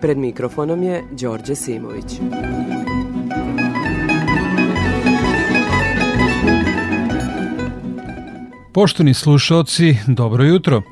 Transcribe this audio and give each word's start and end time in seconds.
Pred 0.00 0.18
mikrofonom 0.18 0.82
je 0.82 1.04
Đorđe 1.10 1.54
Simović. 1.54 2.04
Poštovni 8.72 9.14
slušalci, 9.14 9.96
dobro 10.06 10.44
jutro. 10.44 10.82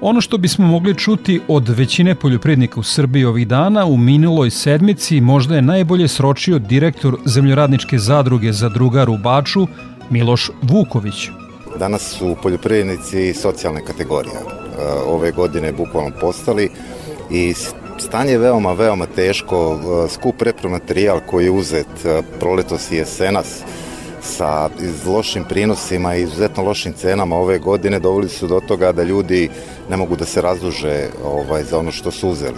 Ono 0.00 0.20
što 0.20 0.38
bismo 0.38 0.66
mogli 0.66 0.94
čuti 0.94 1.40
od 1.48 1.68
većine 1.68 2.14
poljoprivrednika 2.14 2.80
u 2.80 2.82
Srbiji 2.82 3.24
ovih 3.24 3.48
dana 3.48 3.84
u 3.84 3.96
minuloj 3.96 4.50
sedmici 4.50 5.20
možda 5.20 5.56
je 5.56 5.62
najbolje 5.62 6.08
sročio 6.08 6.58
direktor 6.58 7.16
zemljoradničke 7.24 7.98
zadruge 7.98 8.52
za 8.52 8.68
drugar 8.68 9.10
u 9.10 9.16
Baču, 9.18 9.66
Miloš 10.10 10.50
Vuković. 10.62 11.28
Danas 11.78 12.02
su 12.18 12.36
poljoprivrednici 12.42 13.34
socijalne 13.34 13.84
kategorije. 13.84 14.34
Ove 15.06 15.32
godine 15.32 15.72
bukvalno 15.72 16.10
postali 16.20 16.70
i 17.30 17.54
stanje 17.98 18.32
je 18.32 18.38
veoma, 18.38 18.72
veoma 18.72 19.06
teško. 19.06 19.78
Skup 20.10 20.42
repromaterijal 20.42 21.20
koji 21.30 21.44
je 21.44 21.50
uzet 21.50 21.86
proletos 22.40 22.92
i 22.92 22.96
jesenas, 22.96 23.62
sa 24.24 24.68
lošim 25.06 25.44
prinosima 25.44 26.16
i 26.16 26.22
izuzetno 26.22 26.62
lošim 26.62 26.92
cenama 26.92 27.36
ove 27.36 27.58
godine 27.58 27.98
doveli 27.98 28.28
su 28.28 28.46
do 28.46 28.60
toga 28.60 28.92
da 28.92 29.02
ljudi 29.02 29.48
ne 29.90 29.96
mogu 29.96 30.16
da 30.16 30.24
se 30.24 30.40
razduže 30.40 31.08
ovaj, 31.24 31.64
za 31.64 31.78
ono 31.78 31.92
što 31.92 32.10
su 32.10 32.28
uzeli. 32.28 32.56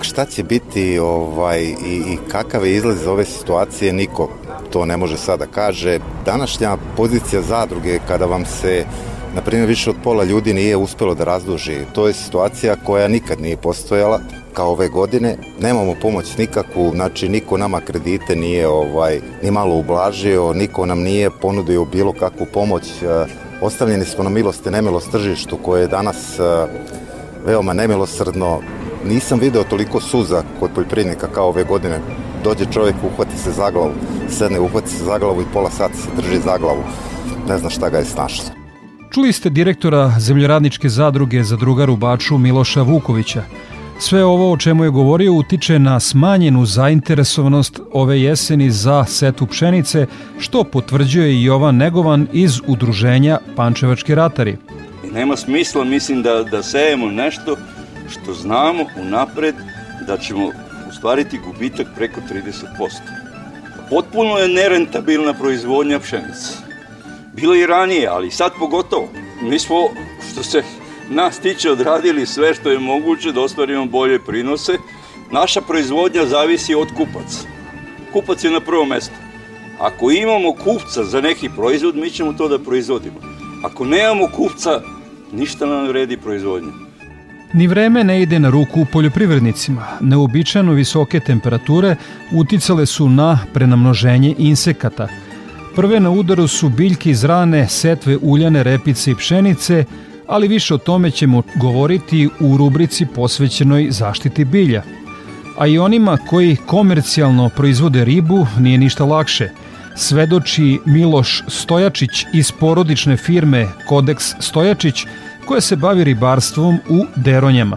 Šta 0.00 0.24
će 0.24 0.42
biti 0.42 0.98
ovaj, 0.98 1.62
i, 1.62 2.02
i 2.06 2.18
kakav 2.28 2.66
je 2.66 2.74
izlaz 2.74 3.00
iz 3.00 3.06
ove 3.06 3.24
situacije, 3.24 3.92
niko 3.92 4.28
to 4.70 4.84
ne 4.84 4.96
može 4.96 5.16
sada 5.16 5.46
kaže. 5.46 5.98
Današnja 6.24 6.76
pozicija 6.96 7.42
zadruge 7.42 7.98
kada 8.08 8.26
vam 8.26 8.44
se 8.44 8.84
na 9.34 9.42
primjer 9.42 9.68
više 9.68 9.90
od 9.90 9.96
pola 10.04 10.24
ljudi 10.24 10.54
nije 10.54 10.76
uspelo 10.76 11.14
da 11.14 11.24
razduži. 11.24 11.78
To 11.92 12.06
je 12.08 12.14
situacija 12.14 12.76
koja 12.84 13.08
nikad 13.08 13.40
nije 13.40 13.56
postojala 13.56 14.20
kao 14.54 14.70
ove 14.70 14.88
godine. 14.88 15.36
Nemamo 15.60 15.94
pomoć 16.02 16.36
nikakvu, 16.36 16.90
znači 16.94 17.28
niko 17.28 17.58
nama 17.58 17.80
kredite 17.80 18.36
nije 18.36 18.68
ovaj 18.68 19.20
ni 19.42 19.50
malo 19.50 19.74
ublažio, 19.74 20.52
niko 20.52 20.86
nam 20.86 21.00
nije 21.00 21.30
ponudio 21.30 21.84
bilo 21.84 22.12
kakvu 22.12 22.46
pomoć. 22.52 23.02
E, 23.02 23.06
ostavljeni 23.60 24.04
smo 24.04 24.24
na 24.24 24.30
milost 24.30 24.66
i 24.66 24.70
nemilost 24.70 25.10
tržištu 25.10 25.56
koje 25.56 25.80
je 25.80 25.88
danas 25.88 26.38
e, 26.38 26.42
veoma 27.46 27.72
nemilosrdno. 27.72 28.60
Nisam 29.04 29.38
video 29.38 29.64
toliko 29.64 30.00
suza 30.00 30.42
kod 30.60 30.70
poljoprivrednika 30.74 31.26
kao 31.26 31.48
ove 31.48 31.64
godine. 31.64 32.00
Dođe 32.44 32.64
čovjek, 32.72 32.96
uhvati 33.04 33.38
se 33.38 33.52
za 33.52 33.70
glavu, 33.70 33.92
sedne, 34.28 34.60
uhvati 34.60 34.90
se 34.90 35.04
za 35.04 35.18
glavu 35.18 35.42
i 35.42 35.52
pola 35.52 35.70
sata 35.70 35.94
se 35.94 36.08
drži 36.16 36.38
za 36.38 36.58
glavu. 36.58 36.82
Ne 37.48 37.58
zna 37.58 37.70
šta 37.70 37.90
ga 37.90 37.98
je 37.98 38.04
snašlo. 38.04 38.44
Čuli 39.10 39.32
ste 39.32 39.50
direktora 39.50 40.12
zemljoradničke 40.18 40.88
zadruge 40.88 41.42
za 41.42 41.56
drugar 41.56 41.90
u 41.90 41.96
Baču 41.96 42.38
Miloša 42.38 42.82
Vukovića. 42.82 43.42
Sve 43.98 44.24
ovo 44.24 44.52
o 44.52 44.56
čemu 44.56 44.84
je 44.84 44.90
govorio 44.90 45.32
utiče 45.32 45.78
na 45.78 46.00
smanjenu 46.00 46.66
zainteresovanost 46.66 47.80
ove 47.92 48.20
jeseni 48.20 48.70
za 48.70 49.04
setu 49.04 49.46
pšenice, 49.46 50.06
što 50.38 50.64
potvrđuje 50.64 51.34
i 51.34 51.44
Jovan 51.44 51.76
Negovan 51.76 52.26
iz 52.32 52.60
udruženja 52.66 53.38
Pančevački 53.56 54.14
ratari. 54.14 54.56
Nema 55.12 55.36
smisla, 55.36 55.84
mislim, 55.84 56.22
da, 56.22 56.42
da 56.42 56.62
sejemo 56.62 57.06
nešto 57.06 57.56
što 58.10 58.34
znamo 58.34 58.84
unapred 59.00 59.54
da 60.06 60.18
ćemo 60.18 60.50
ustvariti 60.88 61.38
gubitak 61.38 61.86
preko 61.96 62.20
30%. 62.20 62.54
Potpuno 63.90 64.38
je 64.38 64.48
nerentabilna 64.48 65.34
proizvodnja 65.34 65.98
pšenice. 65.98 66.52
Bilo 67.32 67.54
i 67.54 67.66
ranije, 67.66 68.08
ali 68.08 68.30
sad 68.30 68.52
pogotovo. 68.58 69.08
Mi 69.42 69.58
smo, 69.58 69.76
što 70.32 70.42
se 70.42 70.62
nas 71.10 71.38
tiče, 71.38 71.70
odradili 71.70 72.26
sve 72.26 72.54
što 72.54 72.70
je 72.70 72.78
moguće 72.78 73.32
da 73.32 73.40
ostvarimo 73.40 73.86
bolje 73.86 74.18
prinose. 74.18 74.72
Naša 75.32 75.60
proizvodnja 75.60 76.26
zavisi 76.26 76.74
od 76.74 76.88
kupaca. 76.96 77.48
Kupac 78.12 78.44
je 78.44 78.50
na 78.50 78.60
prvo 78.60 78.84
mesto. 78.84 79.14
Ako 79.80 80.10
imamo 80.10 80.52
kupca 80.52 81.04
za 81.04 81.20
neki 81.20 81.48
proizvod, 81.56 81.96
mi 81.96 82.10
ćemo 82.10 82.32
to 82.32 82.48
da 82.48 82.58
proizvodimo. 82.58 83.16
Ako 83.64 83.84
nemamo 83.84 84.28
kupca, 84.36 84.80
ništa 85.32 85.66
nam 85.66 85.88
vredi 85.88 86.16
proizvodnja. 86.16 86.72
Ni 87.54 87.66
vreme 87.66 88.04
ne 88.04 88.22
ide 88.22 88.38
na 88.38 88.50
ruku 88.50 88.86
poljoprivrednicima. 88.92 89.86
Neobičajno 90.00 90.72
visoke 90.72 91.20
temperature 91.20 91.96
uticale 92.32 92.86
su 92.86 93.08
na 93.08 93.38
prenamnoženje 93.52 94.34
insekata– 94.38 95.08
Prve 95.76 96.00
na 96.00 96.10
udaru 96.10 96.48
su 96.48 96.68
biljke 96.68 97.10
iz 97.10 97.24
rane, 97.24 97.68
setve 97.68 98.18
uljane, 98.22 98.62
repice 98.62 99.10
i 99.10 99.14
pšenice, 99.14 99.84
ali 100.34 100.48
više 100.48 100.74
o 100.74 100.78
tome 100.78 101.10
ćemo 101.10 101.42
govoriti 101.56 102.28
u 102.40 102.56
rubrici 102.56 103.06
posvećenoj 103.14 103.86
zaštiti 103.90 104.44
bilja. 104.44 104.82
A 105.58 105.66
i 105.66 105.78
onima 105.78 106.18
koji 106.30 106.56
komercijalno 106.56 107.48
proizvode 107.48 108.04
ribu 108.04 108.46
nije 108.58 108.78
ništa 108.78 109.04
lakše. 109.04 109.48
Svedoči 109.96 110.78
Miloš 110.86 111.42
Stojačić 111.48 112.10
iz 112.32 112.52
porodične 112.52 113.16
firme 113.16 113.68
Kodeks 113.88 114.24
Stojačić 114.40 114.94
koja 115.46 115.60
se 115.60 115.76
bavi 115.76 116.04
ribarstvom 116.04 116.78
u 116.88 117.04
Deronjama. 117.16 117.76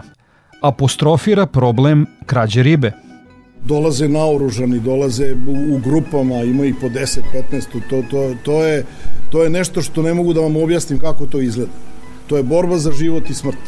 Apostrofira 0.62 1.46
problem 1.46 2.06
krađe 2.26 2.62
ribe 2.62 2.92
dolaze 3.64 4.08
naoružani, 4.08 4.80
dolaze 4.80 5.34
u, 5.46 5.74
u 5.74 5.78
grupama, 5.78 6.34
ima 6.34 6.64
ih 6.64 6.74
po 6.80 6.86
10, 6.86 7.20
15, 7.52 7.64
to, 7.90 8.02
to, 8.10 8.34
to, 8.44 8.64
je, 8.64 8.84
to 9.30 9.42
je 9.42 9.50
nešto 9.50 9.82
što 9.82 10.02
ne 10.02 10.14
mogu 10.14 10.32
da 10.32 10.40
vam 10.40 10.56
objasnim 10.56 10.98
kako 10.98 11.26
to 11.26 11.40
izgleda. 11.40 11.72
To 12.28 12.36
je 12.36 12.42
borba 12.42 12.78
za 12.78 12.92
život 12.92 13.30
i 13.30 13.34
smrt. 13.34 13.58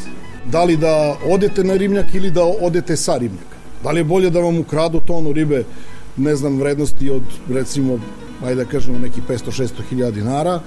Da 0.45 0.65
li 0.65 0.77
da 0.77 1.17
odete 1.25 1.65
na 1.65 1.75
ribnjak 1.75 2.15
ili 2.15 2.31
da 2.31 2.45
odete 2.45 2.97
sa 2.97 3.17
ribnjaka? 3.17 3.57
Da 3.83 3.91
li 3.91 4.01
je 4.01 4.05
bolje 4.05 4.31
da 4.31 4.41
vam 4.41 4.59
ukradu 4.59 5.01
tonu 5.07 5.33
ribe, 5.33 5.65
ne 6.17 6.37
znam, 6.37 6.59
vrednosti 6.59 7.11
od, 7.11 7.23
recimo, 7.49 7.99
ajde 8.45 8.65
da 8.65 8.71
kažemo, 8.71 8.99
neki 8.99 9.21
500-600 9.29 9.71
hiljada 9.91 10.11
dinara, 10.11 10.61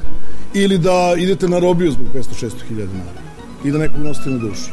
ili 0.54 0.78
da 0.78 1.14
idete 1.18 1.48
na 1.48 1.60
robiju 1.60 1.92
zbog 1.92 2.08
500-600 2.16 2.68
hiljada 2.68 2.92
dinara 2.92 3.22
i 3.64 3.72
da 3.72 3.78
nekog 3.78 4.02
nosite 4.04 4.30
na 4.30 4.38
dušu. 4.38 4.72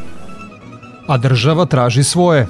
A 1.07 1.17
država 1.19 1.67
traži 1.67 2.05
svoje. 2.05 2.47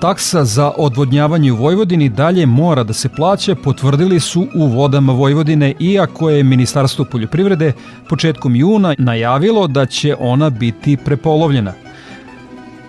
Taksa 0.00 0.44
za 0.44 0.72
odvodnjavanje 0.76 1.52
u 1.52 1.56
Vojvodini 1.56 2.08
dalje 2.08 2.46
mora 2.46 2.82
da 2.84 2.92
se 2.92 3.08
plaća, 3.08 3.54
potvrdili 3.54 4.20
su 4.20 4.46
u 4.54 4.66
vodama 4.66 5.12
Vojvodine, 5.12 5.74
iako 5.80 6.30
je 6.30 6.42
Ministarstvo 6.42 7.04
poljoprivrede 7.04 7.72
početkom 8.08 8.56
juna 8.56 8.94
najavilo 8.98 9.66
da 9.66 9.86
će 9.86 10.16
ona 10.20 10.50
biti 10.50 10.96
prepolovljena. 10.96 11.72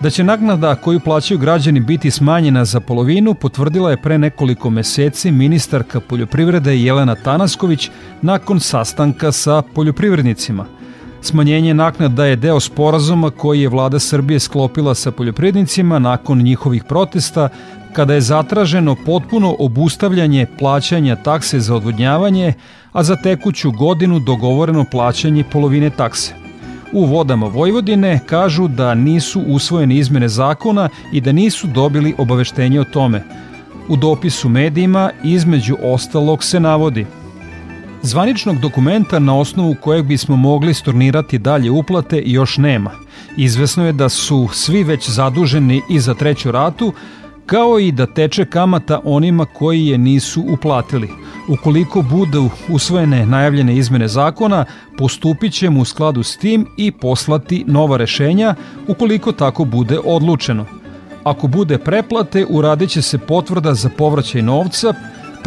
Da 0.00 0.10
će 0.10 0.24
nagnada 0.24 0.74
koju 0.74 1.00
plaćaju 1.00 1.38
građani 1.38 1.80
biti 1.80 2.10
smanjena 2.10 2.64
za 2.64 2.80
polovinu 2.80 3.34
potvrdila 3.34 3.90
je 3.90 4.02
pre 4.02 4.18
nekoliko 4.18 4.70
meseci 4.70 5.30
ministarka 5.30 6.00
poljoprivrede 6.00 6.76
Jelena 6.76 7.14
Tanasković 7.14 7.90
nakon 8.22 8.60
sastanka 8.60 9.32
sa 9.32 9.62
poljoprivrednicima– 9.74 10.66
Smanjenje 11.20 11.74
naknada 11.74 12.24
je 12.24 12.36
deo 12.36 12.60
sporazuma 12.60 13.30
koji 13.30 13.62
je 13.62 13.68
vlada 13.68 13.98
Srbije 13.98 14.40
sklopila 14.40 14.94
sa 14.94 15.10
poljoprivrednicima 15.10 15.98
nakon 15.98 16.38
njihovih 16.38 16.84
protesta 16.84 17.48
kada 17.92 18.14
je 18.14 18.20
zatraženo 18.20 18.96
potpuno 19.06 19.56
obustavljanje 19.58 20.46
plaćanja 20.58 21.16
takse 21.16 21.60
za 21.60 21.74
odvodnjavanje, 21.74 22.52
a 22.92 23.02
za 23.02 23.16
tekuću 23.16 23.70
godinu 23.70 24.18
dogovoreno 24.18 24.84
plaćanje 24.90 25.44
polovine 25.52 25.90
takse. 25.90 26.34
U 26.92 27.04
vodama 27.04 27.46
Vojvodine 27.46 28.20
kažu 28.26 28.68
da 28.68 28.94
nisu 28.94 29.40
usvojene 29.40 29.96
izmene 29.96 30.28
zakona 30.28 30.88
i 31.12 31.20
da 31.20 31.32
nisu 31.32 31.66
dobili 31.66 32.14
obaveštenje 32.18 32.80
o 32.80 32.84
tome. 32.84 33.24
U 33.88 33.96
dopisu 33.96 34.48
medijima 34.48 35.10
između 35.24 35.76
ostalog 35.82 36.44
se 36.44 36.60
navodi– 36.60 37.06
Zvaničnog 38.02 38.58
dokumenta 38.58 39.18
na 39.18 39.38
osnovu 39.38 39.76
kojeg 39.80 40.06
bismo 40.06 40.36
mogli 40.36 40.74
stornirati 40.74 41.38
dalje 41.38 41.70
uplate 41.70 42.22
još 42.26 42.56
nema. 42.56 42.90
Izvesno 43.36 43.86
je 43.86 43.92
da 43.92 44.08
su 44.08 44.48
svi 44.52 44.82
već 44.82 45.10
zaduženi 45.10 45.82
i 45.90 46.00
za 46.00 46.14
treću 46.14 46.52
ratu, 46.52 46.92
kao 47.46 47.78
i 47.78 47.92
da 47.92 48.06
teče 48.06 48.44
kamata 48.44 49.00
onima 49.04 49.44
koji 49.44 49.86
je 49.86 49.98
nisu 49.98 50.44
uplatili. 50.48 51.08
Ukoliko 51.48 52.02
budu 52.02 52.50
usvojene 52.68 53.26
najavljene 53.26 53.76
izmene 53.76 54.08
zakona, 54.08 54.64
postupit 54.98 55.52
ćemo 55.52 55.80
u 55.80 55.84
skladu 55.84 56.22
s 56.22 56.36
tim 56.36 56.66
i 56.76 56.90
poslati 56.92 57.64
nova 57.66 57.96
rešenja 57.96 58.54
ukoliko 58.88 59.32
tako 59.32 59.64
bude 59.64 59.98
odlučeno. 60.04 60.66
Ako 61.24 61.46
bude 61.46 61.78
preplate, 61.78 62.46
uradit 62.48 62.90
će 62.90 63.02
se 63.02 63.18
potvrda 63.18 63.74
za 63.74 63.88
povraćaj 63.88 64.42
novca 64.42 64.94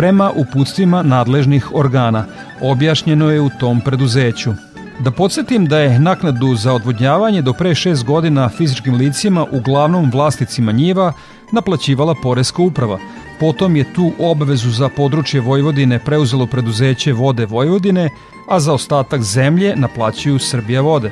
prema 0.01 0.31
uputstvima 0.35 1.03
nadležnih 1.03 1.67
organa, 1.73 2.25
objašnjeno 2.61 3.29
je 3.31 3.41
u 3.41 3.49
tom 3.59 3.81
preduzeću. 3.81 4.53
Da 4.99 5.11
podsjetim 5.11 5.65
da 5.65 5.79
je 5.79 5.99
naknadu 5.99 6.55
za 6.55 6.73
odvodnjavanje 6.73 7.41
do 7.41 7.53
pre 7.53 7.75
šest 7.75 8.03
godina 8.03 8.49
fizičkim 8.49 8.95
licima, 8.95 9.45
uglavnom 9.51 10.11
vlasnicima 10.11 10.71
njiva, 10.71 11.13
naplaćivala 11.51 12.15
Poreska 12.23 12.61
uprava. 12.61 12.97
Potom 13.39 13.75
je 13.75 13.93
tu 13.93 14.11
obavezu 14.19 14.69
za 14.69 14.89
područje 14.89 15.41
Vojvodine 15.41 15.99
preuzelo 15.99 16.47
preduzeće 16.47 17.13
Vode 17.13 17.45
Vojvodine, 17.45 18.09
a 18.49 18.59
za 18.59 18.73
ostatak 18.73 19.21
zemlje 19.21 19.75
naplaćuju 19.75 20.39
Srbija 20.39 20.81
vode. 20.81 21.11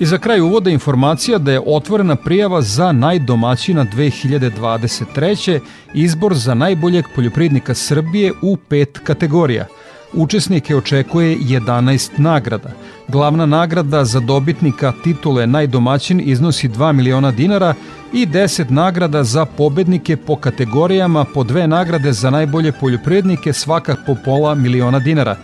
I 0.00 0.06
za 0.06 0.18
kraj 0.18 0.40
uvode 0.40 0.72
informacija 0.72 1.38
da 1.38 1.52
je 1.52 1.62
otvorena 1.66 2.16
prijava 2.16 2.62
za 2.62 2.92
najdomaćina 2.92 3.84
2023. 3.84 5.60
izbor 5.94 6.34
za 6.34 6.54
najboljeg 6.54 7.04
poljoprivrednika 7.14 7.74
Srbije 7.74 8.32
u 8.42 8.56
pet 8.56 9.00
kategorija. 9.04 9.66
Učesnike 10.12 10.76
očekuje 10.76 11.38
11 11.38 12.10
nagrada. 12.18 12.70
Glavna 13.08 13.46
nagrada 13.46 14.04
za 14.04 14.20
dobitnika 14.20 14.92
titule 15.04 15.46
najdomaćin 15.46 16.20
iznosi 16.24 16.68
2 16.68 16.92
miliona 16.92 17.30
dinara 17.30 17.74
i 18.12 18.26
10 18.26 18.70
nagrada 18.70 19.24
za 19.24 19.44
pobednike 19.44 20.16
po 20.16 20.36
kategorijama 20.36 21.24
po 21.34 21.44
dve 21.44 21.66
nagrade 21.66 22.12
za 22.12 22.30
najbolje 22.30 22.72
poljoprivrednike 22.72 23.52
svaka 23.52 23.96
po 24.06 24.16
pola 24.24 24.54
miliona 24.54 24.98
dinara. 24.98 25.36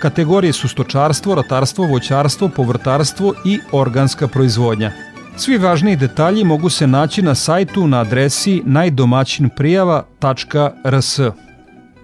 Kategorije 0.00 0.52
su 0.52 0.68
stočarstvo, 0.68 1.34
ratarstvo, 1.34 1.86
voćarstvo, 1.86 2.48
povrtarstvo 2.48 3.34
i 3.44 3.58
organska 3.72 4.28
proizvodnja. 4.28 4.92
Svi 5.36 5.58
važniji 5.58 5.96
detalji 5.96 6.44
mogu 6.44 6.70
se 6.70 6.86
naći 6.86 7.22
na 7.22 7.34
sajtu 7.34 7.88
na 7.88 8.00
adresi 8.00 8.62
najdomaćinprijava.rs. 8.64 11.20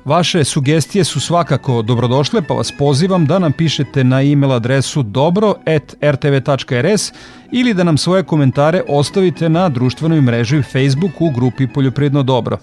Vaše 0.04 0.44
sugestije 0.44 1.04
su 1.04 1.20
svakako 1.20 1.82
dobrodošle, 1.82 2.42
pa 2.42 2.54
vas 2.54 2.72
pozivam 2.78 3.26
da 3.26 3.38
nam 3.38 3.52
pišete 3.52 4.04
na 4.04 4.22
e-mail 4.22 4.52
adresu 4.52 5.02
dobro.rtv.rs 5.02 7.12
ili 7.52 7.74
da 7.74 7.84
nam 7.84 7.98
svoje 7.98 8.22
komentare 8.22 8.82
ostavite 8.88 9.48
na 9.48 9.68
društvenoj 9.68 10.20
mreži 10.20 10.62
Facebook 10.62 11.20
u 11.20 11.30
grupi 11.30 11.66
Poljoprivredno 11.66 12.22
dobro. 12.22 12.58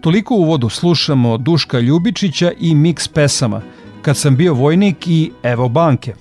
Toliko 0.00 0.34
u 0.34 0.38
uvodu 0.38 0.68
slušamo 0.68 1.38
Duška 1.38 1.80
Ljubičića 1.80 2.52
i 2.60 2.74
miks 2.74 3.08
pesama– 3.08 3.62
kad 4.08 4.16
sam 4.16 4.36
bio 4.36 4.54
vojnik 4.54 5.06
i 5.06 5.32
evo 5.42 5.68
banke. 5.68 6.14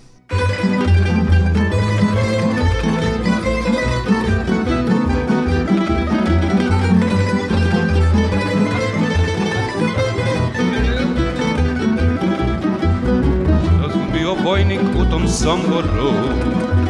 bio 14.14 14.34
vojnik 14.46 14.82
u 14.96 15.12
tom 15.12 15.28
Somboru 15.28 16.12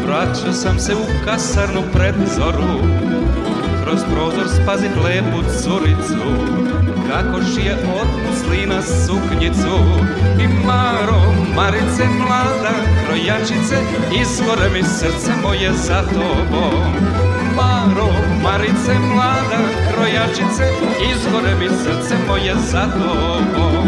Vraćao 0.06 0.54
sam 0.54 0.80
se 0.80 0.96
u 0.96 1.26
kasarnu 1.26 1.82
pred 1.94 2.16
zoru 2.38 2.80
Kroz 3.88 4.04
prozor 4.14 4.48
spazit 4.48 4.92
lepu 5.04 5.40
curicu 5.64 6.28
Kako 7.10 7.42
šije 7.42 7.74
od 7.74 8.08
muslina 8.28 8.82
suknjicu. 8.82 9.78
I 10.44 10.48
Maro, 10.66 11.22
Marice 11.56 12.06
mlada, 12.20 12.74
krojačice 13.06 13.78
Izgore 14.22 14.70
mi 14.74 14.84
srce 14.84 15.32
moje 15.44 15.72
za 15.74 16.02
tobom. 16.02 16.84
Maro, 17.56 18.10
Marice 18.44 19.00
mlada, 19.00 19.60
krojačice 19.94 20.66
Izgore 21.12 21.56
mi 21.60 21.68
srce 21.70 22.16
moje 22.28 22.56
za 22.72 22.86
tobom 22.92 23.88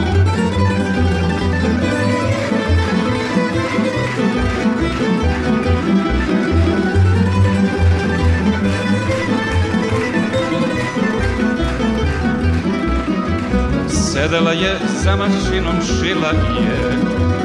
Sedela 14.14 14.52
je 14.52 14.80
za 15.04 15.16
mašinom, 15.16 15.76
šila 15.82 16.32
je. 16.62 16.78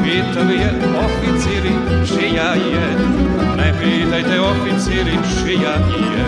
Pitali 0.02 0.54
je 0.54 0.72
oficiri 1.04 1.72
čija 2.06 2.54
je. 2.54 2.86
Ne 3.56 3.74
pitajte 3.80 4.40
oficiri 4.40 5.18
čija 5.34 5.70
je. 5.70 6.24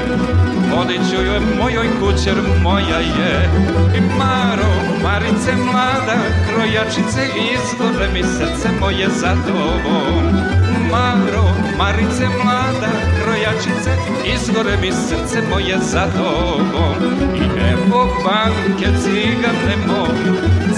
Vodit 0.70 1.00
ću 1.10 1.16
joj 1.24 1.40
mojoj 1.58 1.86
kućer 2.00 2.34
moja 2.62 2.98
je. 2.98 3.50
I 3.96 4.00
Maro, 4.00 4.74
Marice 5.02 5.52
mlada, 5.56 6.16
krojačice 6.48 7.20
Izgore 7.54 8.08
mi 8.12 8.22
srce 8.22 8.68
moje 8.80 9.08
za 9.08 9.36
tobom 9.46 10.65
Maro, 10.96 11.44
Marice 11.78 12.26
mlada, 12.44 12.92
krojačice 13.22 13.92
Izgore 14.34 14.76
mi 14.80 14.92
srce 14.92 15.42
moje 15.50 15.78
za 15.78 16.06
tobom. 16.16 16.96
I 17.36 17.44
evo 17.72 18.08
banke, 18.24 18.88
cigane 19.02 19.76
moj 19.86 20.18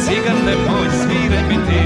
Cigane 0.02 0.54
moj, 0.68 0.88
sviraj 1.00 1.42
mi 1.48 1.54
ti. 1.66 1.84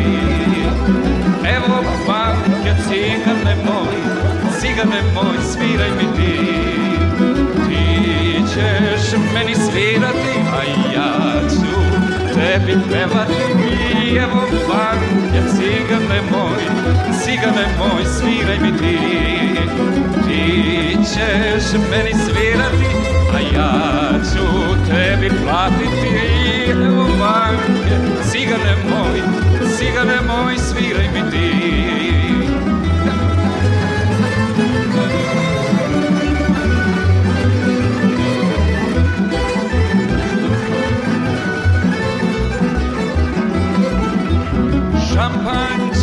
Evo 1.57 1.83
banke, 2.07 2.73
cigane 2.83 3.55
moj 3.65 3.97
Cigane 4.61 5.03
moj, 5.15 5.37
sviraj 5.53 5.91
mi 5.91 6.07
ti. 6.17 6.39
Ti 7.69 8.43
ćeš 8.55 9.19
meni 9.35 9.55
svirati, 9.55 10.39
a 10.53 10.63
ja 10.95 11.49
ću 11.51 11.92
tebi 12.43 12.75
pevati 12.91 13.43
I 14.05 14.17
evo 14.17 14.41
banke, 14.69 15.41
cigane 15.55 16.21
moj 16.31 16.63
Cigane 17.25 17.67
moj, 17.79 18.05
sviraj 18.05 18.59
mi 18.59 18.79
ti. 18.79 18.99
Ti 20.27 20.97
ćeš 21.05 21.73
meni 21.91 22.13
svirati, 22.25 22.87
a 23.35 23.41
ja 23.57 24.11
ću 24.33 24.75
tebi 24.87 25.31
platiti. 25.43 26.09
Evo 26.71 27.05
banke, 27.19 27.97
cigane 28.31 28.77
moj, 28.91 29.21
cigane 29.77 30.21
moj, 30.27 30.57
sviraj 30.59 31.09
mi 31.15 31.31
ti 31.31 32.22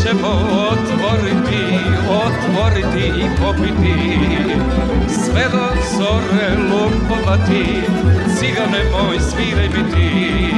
ćemo 0.09 0.27
otvoriti, 0.71 1.63
otvoriti 2.09 3.07
i 3.07 3.25
popiti. 3.41 4.19
Sve 5.07 5.45
do 5.51 5.67
zore 5.97 6.49
lupovati, 6.69 7.81
cigane 8.39 8.83
moj 8.91 9.19
sviraj 9.19 9.69
mi 9.69 9.91
ti. 9.91 10.53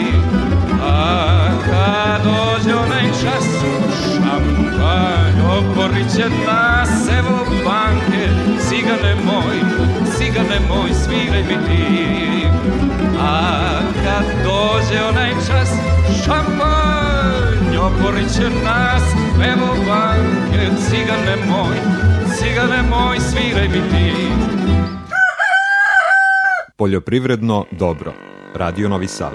A 0.81 1.37
kad 1.65 2.23
dođe 2.23 2.75
onaj 2.75 3.07
čas, 3.23 3.45
šampanj 4.13 5.41
oporit 5.57 6.15
će 6.15 6.25
nas 6.45 6.89
Evo 7.19 7.45
banke, 7.65 8.29
cigane 8.69 9.15
moj, 9.25 9.57
cigane 10.17 10.59
moj 10.69 10.89
sviraj 11.05 11.43
mi 11.43 11.65
ti. 11.67 12.47
A 13.19 13.59
kad 14.03 14.25
dođe 14.43 15.03
onaj 15.09 15.31
čas, 15.47 15.69
šampanj 16.25 17.77
oporit 17.77 18.33
će 18.35 18.49
nas 18.63 19.30
Evo 19.43 19.67
banke, 19.87 20.69
cigane 20.89 21.35
moj, 21.47 21.75
cigane 22.37 22.81
moj, 22.89 23.19
sviraj 23.19 23.67
mi 23.67 23.89
ti 23.89 24.13
Poljoprivredno 26.77 27.65
dobro. 27.71 28.13
Radio 28.55 28.89
Novi 28.89 29.07
Sad. 29.07 29.33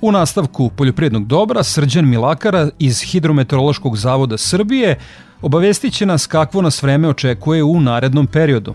U 0.00 0.12
nastavku 0.12 0.70
poljoprivrednog 0.76 1.26
dobra 1.26 1.62
Srđan 1.62 2.08
Milakara 2.08 2.68
iz 2.78 3.02
Hidrometeorološkog 3.02 3.96
zavoda 3.96 4.38
Srbije 4.38 4.98
obavestit 5.42 5.94
će 5.94 6.06
nas 6.06 6.26
kakvo 6.26 6.62
nas 6.62 6.82
vreme 6.82 7.08
očekuje 7.08 7.62
u 7.62 7.80
narednom 7.80 8.26
periodu. 8.26 8.74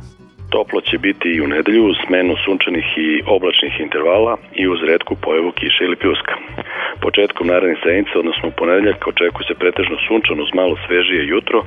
Toplo 0.50 0.82
će 0.82 0.98
biti 0.98 1.28
i 1.30 1.42
u 1.42 1.48
nedelju 1.48 1.84
u 1.86 1.94
smenu 2.06 2.36
sunčanih 2.46 2.86
i 2.98 3.22
oblačnih 3.26 3.80
intervala 3.80 4.38
i 4.56 4.68
uz 4.68 4.80
redku 4.84 5.16
pojavu 5.16 5.52
kiše 5.52 5.84
ili 5.84 5.96
pljuska. 5.96 6.36
početkom 7.02 7.48
narednih 7.48 7.78
sedmice, 7.84 8.14
odnosno 8.20 8.48
u 8.48 8.52
ponedeljak, 8.52 9.08
očekuje 9.08 9.46
se 9.48 9.60
pretežno 9.62 9.98
sunčano 10.08 10.44
uz 10.44 10.52
malo 10.54 10.76
svežije 10.88 11.28
jutro 11.28 11.64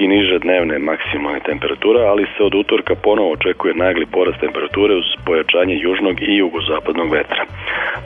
i 0.00 0.08
niže 0.08 0.38
dnevne 0.38 0.78
maksimalne 0.78 1.40
temperatura, 1.40 2.00
ali 2.10 2.26
se 2.36 2.42
od 2.42 2.54
utorka 2.54 2.94
ponovo 2.94 3.32
očekuje 3.32 3.74
nagli 3.74 4.06
porast 4.06 4.40
temperature 4.40 4.94
uz 4.94 5.08
pojačanje 5.26 5.76
južnog 5.76 6.22
i 6.22 6.36
jugozapadnog 6.36 7.12
vetra. 7.12 7.42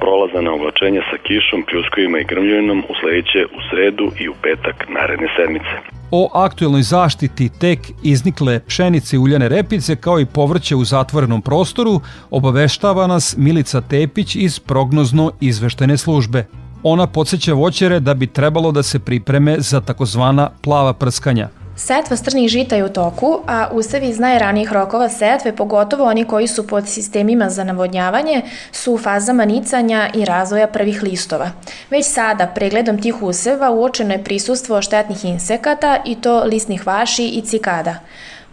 Prolazana 0.00 0.52
oblačenja 0.52 1.02
sa 1.11 1.16
kišom, 1.26 1.62
pljuskovima 1.62 2.19
i 2.19 2.28
grmljuvinom 2.30 2.85
usledit 2.88 3.26
u 3.59 3.61
sredu 3.71 4.07
i 4.21 4.28
u 4.28 4.35
petak 4.42 4.76
naredne 4.88 5.28
sedmice. 5.37 6.00
O 6.11 6.31
aktuelnoj 6.35 6.83
zaštiti 6.83 7.49
tek 7.49 7.93
iznikle 8.02 8.61
pšenice 8.67 9.17
i 9.17 9.19
uljane 9.19 9.49
repice 9.49 9.97
kao 9.97 10.21
i 10.21 10.26
povrće 10.26 10.76
u 10.76 10.85
zatvorenom 10.85 11.43
prostoru 11.43 12.00
obaveštava 12.31 13.07
nas 13.07 13.35
Milica 13.37 13.81
Tepić 13.81 14.37
iz 14.37 14.59
prognozno 14.59 15.33
izveštene 15.40 15.97
službe. 15.97 16.47
Ona 16.83 17.07
podsjeća 17.07 17.55
voćere 17.55 18.00
da 18.00 18.14
bi 18.14 18.26
trebalo 18.26 18.73
da 18.73 18.83
se 18.83 18.99
pripreme 18.99 19.57
za 19.61 19.81
takozvana 19.81 20.50
plava 20.62 20.93
prskanja– 20.93 21.49
Setva 21.80 22.16
strnih 22.16 22.49
žita 22.49 22.76
je 22.76 22.84
u 22.84 22.88
toku, 22.88 23.40
a 23.46 23.68
usevi 23.72 24.08
iz 24.08 24.18
najranijih 24.18 24.72
rokova 24.72 25.08
setve, 25.08 25.56
pogotovo 25.56 26.04
oni 26.04 26.25
koji 26.25 26.46
su 26.46 26.66
pod 26.66 26.88
sistemima 26.88 27.50
za 27.50 27.64
navodnjavanje, 27.64 28.42
su 28.72 28.92
u 28.92 28.99
fazama 28.99 29.44
nicanja 29.44 30.10
i 30.14 30.25
razvoja 30.25 30.66
prvih 30.66 31.02
listova. 31.02 31.50
Već 31.90 32.06
sada, 32.06 32.46
pregledom 32.46 33.02
tih 33.02 33.22
useva, 33.22 33.70
uočeno 33.70 34.12
je 34.12 34.25
prisustvo 34.25 34.82
štetnih 34.82 35.25
insekata 35.25 35.99
i 36.04 36.14
to 36.14 36.44
listnih 36.44 36.87
vaši 36.87 37.28
i 37.28 37.42
cikada. 37.42 37.94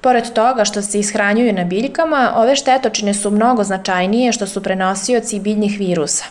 Pored 0.08 0.34
toga 0.34 0.66
što 0.66 0.82
se 0.82 1.00
ishranjuju 1.00 1.54
na 1.54 1.64
biljkama, 1.64 2.34
ove 2.36 2.56
štetočine 2.56 3.14
su 3.14 3.32
mnogo 3.32 3.64
značajnije 3.64 4.32
što 4.32 4.48
su 4.48 4.64
prenosioci 4.64 5.40
biljnih 5.40 5.80
virusa. 5.80 6.26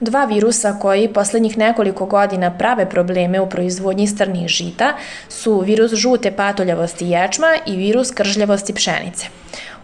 Dva 0.00 0.24
virusa 0.24 0.78
koji 0.82 1.12
poslednjih 1.12 1.58
nekoliko 1.58 2.06
godina 2.06 2.50
prave 2.58 2.88
probleme 2.90 3.40
u 3.40 3.48
proizvodnji 3.48 4.06
strnih 4.06 4.48
žita 4.48 4.92
su 5.28 5.60
virus 5.60 5.94
žute 5.94 6.30
patoljavosti 6.30 7.06
ječma 7.06 7.46
i 7.66 7.76
virus 7.76 8.10
kržljavosti 8.10 8.74
pšenice. 8.74 9.26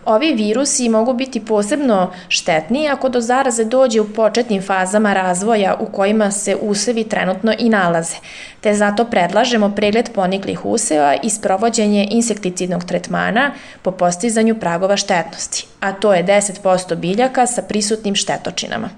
Ovi 0.07 0.35
virusi 0.35 0.89
mogu 0.89 1.13
biti 1.13 1.45
posebno 1.45 2.11
štetni 2.29 2.89
ako 2.89 3.09
do 3.09 3.21
zaraze 3.21 3.65
dođe 3.65 4.01
u 4.01 4.13
početnim 4.13 4.63
fazama 4.63 5.13
razvoja 5.13 5.77
u 5.81 5.87
kojima 5.87 6.31
se 6.31 6.57
usevi 6.61 7.05
trenutno 7.05 7.55
i 7.59 7.69
nalaze, 7.69 8.17
te 8.61 8.75
zato 8.75 9.05
predlažemo 9.05 9.73
pregled 9.77 10.11
poniklih 10.15 10.65
useva 10.65 11.15
i 11.23 11.31
sprovođenje 11.31 12.09
insekticidnog 12.11 12.85
tretmana 12.85 13.51
po 13.83 13.91
postizanju 13.91 14.55
pragova 14.61 14.97
štetnosti, 14.97 15.67
a 15.81 15.93
to 15.93 16.15
je 16.15 16.25
10% 16.25 16.95
biljaka 16.95 17.47
sa 17.47 17.63
prisutnim 17.63 18.15
štetočinama. 18.15 18.89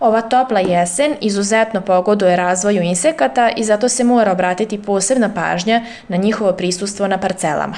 Ova 0.00 0.20
topla 0.20 0.60
jesen 0.60 1.14
izuzetno 1.20 1.80
pogoduje 1.80 2.36
razvoju 2.36 2.82
insekata 2.82 3.50
i 3.56 3.64
zato 3.64 3.88
se 3.88 4.04
mora 4.04 4.32
obratiti 4.32 4.82
posebna 4.82 5.30
pažnja 5.34 5.82
na 6.08 6.16
njihovo 6.16 6.52
prisustvo 6.52 7.08
na 7.08 7.18
parcelama. 7.18 7.76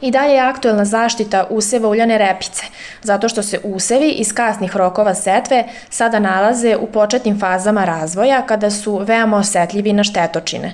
I 0.00 0.10
dalje 0.10 0.34
je 0.34 0.40
aktuelna 0.40 0.84
zaštita 0.84 1.46
useva 1.50 1.88
uljane 1.88 2.18
repice, 2.18 2.64
zato 3.02 3.28
što 3.28 3.42
se 3.42 3.60
usevi 3.64 4.08
iz 4.08 4.34
kasnih 4.34 4.76
rokova 4.76 5.14
setve 5.14 5.64
sada 5.90 6.18
nalaze 6.18 6.76
u 6.76 6.86
početnim 6.86 7.40
fazama 7.40 7.84
razvoja 7.84 8.42
kada 8.46 8.70
su 8.70 8.98
veoma 8.98 9.36
osetljivi 9.36 9.92
na 9.92 10.04
štetočine. 10.04 10.72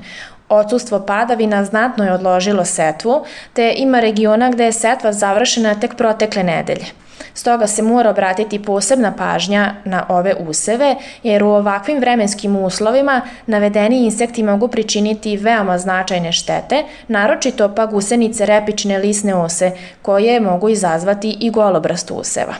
Odsustvo 0.48 1.00
padavina 1.06 1.64
znatno 1.64 2.04
je 2.04 2.12
odložilo 2.12 2.64
setvu, 2.64 3.24
te 3.52 3.74
ima 3.76 4.00
regiona 4.00 4.50
gde 4.50 4.64
je 4.64 4.72
setva 4.72 5.12
završena 5.12 5.74
tek 5.74 5.94
protekle 5.96 6.42
nedelje. 6.42 6.86
Stoga 7.34 7.66
se 7.66 7.82
mora 7.82 8.10
obratiti 8.10 8.62
posebna 8.62 9.12
pažnja 9.18 9.74
na 9.84 10.06
ove 10.08 10.34
useve, 10.48 10.96
jer 11.22 11.42
u 11.44 11.48
ovakvim 11.48 11.98
vremenskim 11.98 12.56
uslovima 12.56 13.20
navedeni 13.46 14.04
insekti 14.04 14.42
mogu 14.42 14.68
pričiniti 14.68 15.36
veoma 15.36 15.78
značajne 15.78 16.32
štete, 16.32 16.84
naročito 17.08 17.74
pa 17.74 17.86
gusenice 17.86 18.46
repične 18.46 18.98
lisne 18.98 19.34
ose, 19.34 19.70
koje 20.02 20.40
mogu 20.40 20.68
izazvati 20.68 21.36
i 21.40 21.50
golobrast 21.50 22.10
useva. 22.10 22.54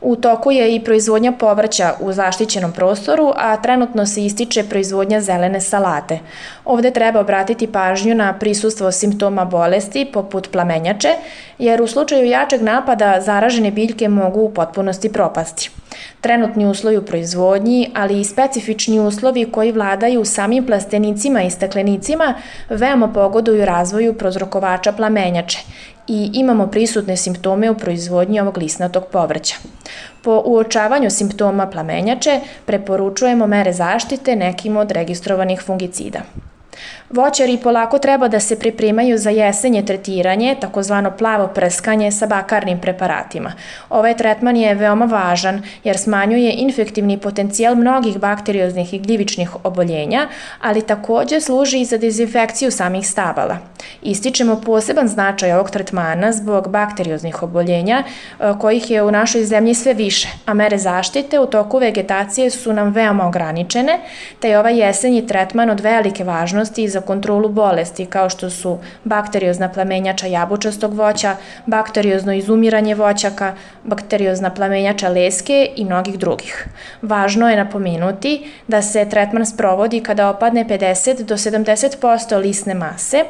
U 0.00 0.16
toku 0.16 0.50
je 0.50 0.74
i 0.74 0.84
proizvodnja 0.84 1.32
povrća 1.32 1.94
u 2.00 2.12
zaštićenom 2.12 2.72
prostoru, 2.72 3.32
a 3.36 3.56
trenutno 3.62 4.06
se 4.06 4.24
ističe 4.24 4.64
proizvodnja 4.64 5.20
zelene 5.20 5.60
salate. 5.60 6.18
Ovde 6.64 6.90
treba 6.90 7.20
obratiti 7.20 7.66
pažnju 7.66 8.14
na 8.14 8.38
prisustvo 8.38 8.92
simptoma 8.92 9.44
bolesti 9.44 10.10
poput 10.12 10.50
plamenjače, 10.52 11.08
jer 11.58 11.82
u 11.82 11.86
slučaju 11.86 12.26
jačeg 12.26 12.62
napada 12.62 13.20
zaražene 13.20 13.70
biljke 13.70 14.08
mogu 14.08 14.40
u 14.40 14.54
potpunosti 14.54 15.12
propasti. 15.12 15.70
Trenutni 16.20 16.66
uslovi 16.66 16.96
u 16.96 17.04
proizvodnji, 17.06 17.90
ali 17.94 18.20
i 18.20 18.24
specifični 18.24 19.00
uslovi 19.00 19.50
koji 19.52 19.72
vladaju 19.72 20.24
samim 20.24 20.66
plastenicima 20.66 21.42
i 21.42 21.50
staklenicima 21.50 22.34
veoma 22.68 23.08
pogoduju 23.08 23.64
razvoju 23.64 24.14
prozrokovača 24.14 24.92
plamenjače 24.92 25.58
i 26.10 26.30
imamo 26.34 26.66
prisutne 26.66 27.16
simptome 27.16 27.70
u 27.70 27.74
proizvodnji 27.74 28.40
ovog 28.40 28.58
lisnatog 28.58 29.04
povrća. 29.12 29.54
Po 30.22 30.42
uočavanju 30.46 31.10
simptoma 31.10 31.66
plamenjače 31.66 32.40
preporučujemo 32.66 33.46
mere 33.46 33.72
zaštite 33.72 34.36
nekim 34.36 34.76
od 34.76 34.90
registrovanih 34.90 35.60
fungicida. 35.60 36.20
Voćari 37.10 37.58
polako 37.62 37.98
treba 37.98 38.28
da 38.28 38.40
se 38.40 38.58
pripremaju 38.58 39.18
za 39.18 39.30
jesenje 39.30 39.84
tretiranje, 39.84 40.56
takozvano 40.60 41.10
plavo 41.18 41.46
prskanje 41.46 42.12
sa 42.12 42.26
bakarnim 42.26 42.80
preparatima. 42.80 43.52
Ovaj 43.88 44.16
tretman 44.16 44.56
je 44.56 44.74
veoma 44.74 45.04
važan 45.04 45.62
jer 45.84 45.98
smanjuje 45.98 46.52
infektivni 46.52 47.18
potencijal 47.18 47.74
mnogih 47.74 48.18
bakterioznih 48.18 48.94
i 48.94 48.98
gljivičnih 48.98 49.50
oboljenja, 49.64 50.28
ali 50.60 50.82
takođe 50.82 51.40
služi 51.40 51.80
i 51.80 51.84
za 51.84 51.98
dezinfekciju 51.98 52.70
samih 52.70 53.08
stabala. 53.08 53.58
Ističemo 54.02 54.60
poseban 54.60 55.08
značaj 55.08 55.52
ovog 55.52 55.70
tretmana 55.70 56.32
zbog 56.32 56.68
bakterioznih 56.68 57.42
oboljenja 57.42 58.02
e, 58.02 58.52
kojih 58.60 58.90
je 58.90 59.02
u 59.02 59.10
našoj 59.10 59.44
zemlji 59.44 59.74
sve 59.74 59.94
više, 59.94 60.28
a 60.46 60.54
mere 60.54 60.78
zaštite 60.78 61.40
u 61.40 61.46
toku 61.46 61.78
vegetacije 61.78 62.50
su 62.50 62.72
nam 62.72 62.92
veoma 62.92 63.26
ograničene, 63.26 63.98
te 64.40 64.48
je 64.48 64.58
ovaj 64.58 64.86
jesenji 64.86 65.26
tretman 65.26 65.70
od 65.70 65.80
velike 65.80 66.24
važnosti 66.24 66.88
za 66.88 66.99
kontrolu 67.00 67.48
bolesti 67.48 68.06
kao 68.06 68.30
što 68.30 68.50
su 68.50 68.78
bakteriozna 69.04 69.68
plamenjača 69.68 70.26
jabučastog 70.26 70.94
voća, 70.94 71.36
bakteriozno 71.66 72.32
izumiranje 72.32 72.94
voćaka, 72.94 73.54
bakteriozna 73.84 74.50
plamenjača 74.50 75.08
leske 75.08 75.68
i 75.76 75.84
mnogih 75.84 76.18
drugih. 76.18 76.66
Važno 77.02 77.50
je 77.50 77.56
napomenuti 77.56 78.50
da 78.68 78.82
se 78.82 79.08
tretman 79.08 79.46
sprovodi 79.46 80.00
kada 80.00 80.28
opadne 80.28 80.64
50 80.64 81.22
do 81.22 81.36
70% 81.36 82.38
lisne 82.38 82.74
mase, 82.74 83.24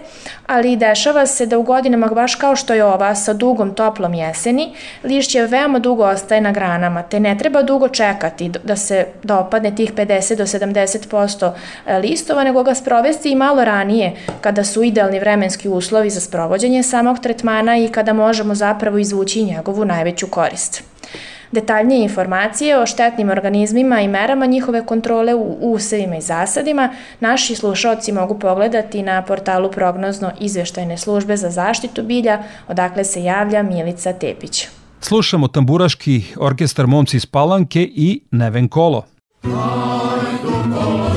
ali 0.46 0.76
dešava 0.76 1.26
se 1.26 1.46
da 1.46 1.58
u 1.58 1.62
godinama 1.62 2.06
baš 2.06 2.34
kao 2.34 2.56
što 2.56 2.74
je 2.74 2.84
ova 2.84 3.14
sa 3.14 3.32
dugom 3.32 3.74
toplom 3.74 4.14
jeseni, 4.14 4.72
lišće 5.04 5.42
veoma 5.42 5.78
dugo 5.78 6.04
ostaje 6.04 6.40
na 6.40 6.52
granama, 6.52 7.02
te 7.02 7.20
ne 7.20 7.38
treba 7.38 7.62
dugo 7.62 7.88
čekati 7.88 8.48
da 8.48 8.76
se 8.76 9.06
da 9.22 9.38
opadne 9.38 9.74
tih 9.74 9.94
50 9.94 10.36
do 10.36 10.44
70% 10.44 11.52
listova, 12.00 12.44
nego 12.44 12.62
ga 12.62 12.74
sprovesti 12.74 13.30
i 13.30 13.34
malo 13.34 13.59
ranije, 13.64 14.12
kada 14.40 14.64
su 14.64 14.82
idealni 14.82 15.20
vremenski 15.20 15.68
uslovi 15.68 16.10
za 16.10 16.20
sprovođenje 16.20 16.82
samog 16.82 17.18
tretmana 17.18 17.78
i 17.78 17.88
kada 17.88 18.12
možemo 18.12 18.54
zapravo 18.54 18.98
izvući 18.98 19.44
njegovu 19.44 19.84
najveću 19.84 20.26
korist. 20.26 20.82
Detaljnije 21.52 22.02
informacije 22.02 22.78
o 22.78 22.86
štetnim 22.86 23.30
organizmima 23.30 24.00
i 24.00 24.08
merama 24.08 24.46
njihove 24.46 24.86
kontrole 24.86 25.34
u 25.34 25.72
usevima 25.72 26.16
i 26.16 26.20
zasadima 26.20 26.90
naši 27.20 27.54
slušalci 27.54 28.12
mogu 28.12 28.38
pogledati 28.38 29.02
na 29.02 29.22
portalu 29.22 29.70
prognozno 29.70 30.30
izveštajne 30.40 30.98
službe 30.98 31.36
za 31.36 31.50
zaštitu 31.50 32.02
bilja, 32.02 32.42
odakle 32.68 33.04
se 33.04 33.24
javlja 33.24 33.62
Milica 33.62 34.12
Tepić. 34.12 34.68
Slušamo 35.00 35.48
tamburaški 35.48 36.22
orkestar 36.36 36.86
Momci 36.86 37.16
iz 37.16 37.26
Palanke 37.26 37.82
i 37.82 38.20
Neven 38.30 38.68
Kolo. 38.68 39.04
Ajdu 39.44 40.74
kolo 40.74 41.09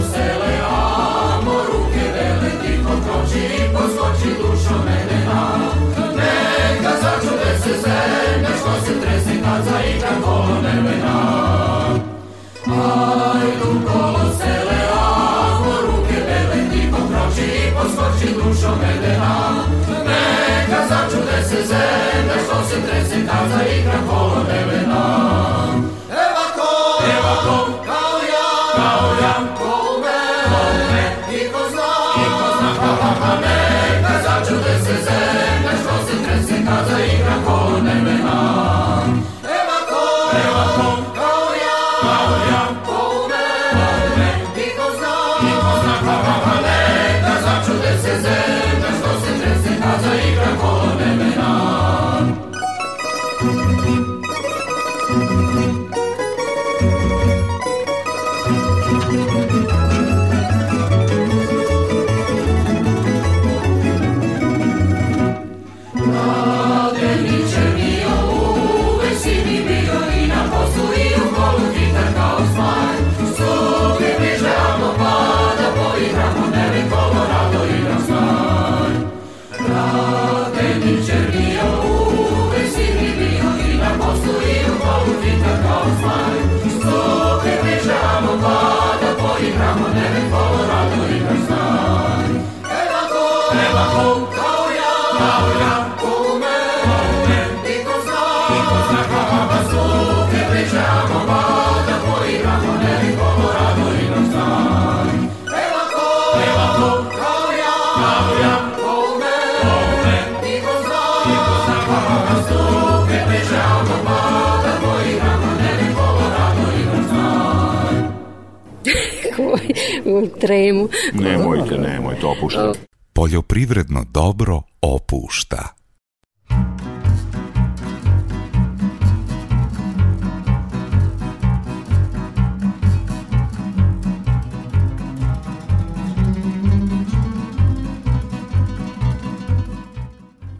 Tremu. 120.41 120.89
Nemojte, 121.13 121.77
nemojte, 121.77 122.25
opušta. 122.25 122.71
Poljoprivredno 123.13 124.05
dobro 124.13 124.61
opušta. 124.81 125.73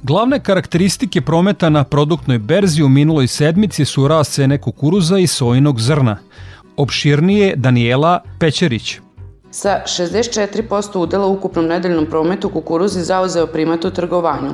Glavne 0.04 0.40
karakteristike 0.40 1.22
prometa 1.22 1.70
na 1.70 1.84
produktnoj 1.84 2.38
berzi 2.38 2.84
u 2.84 2.90
minuloj 2.90 3.28
sedmici 3.28 3.86
su 3.86 4.08
rast 4.08 4.34
cene 4.34 4.58
kukuruza 4.58 5.20
i 5.20 5.28
sojinog 5.28 5.82
zrna. 5.82 6.18
Opširnije 6.78 7.54
Daniela 7.56 8.20
Pećerić. 8.40 9.00
Sa 9.54 9.82
64% 9.86 10.98
udela 10.98 11.28
u 11.28 11.34
ukupnom 11.34 11.66
nedeljnom 11.66 12.06
prometu 12.06 12.50
kukuruz 12.50 12.96
je 12.98 13.04
zauzeo 13.04 13.48
primat 13.48 13.86
u 13.86 13.92
trgovanju. 13.92 14.54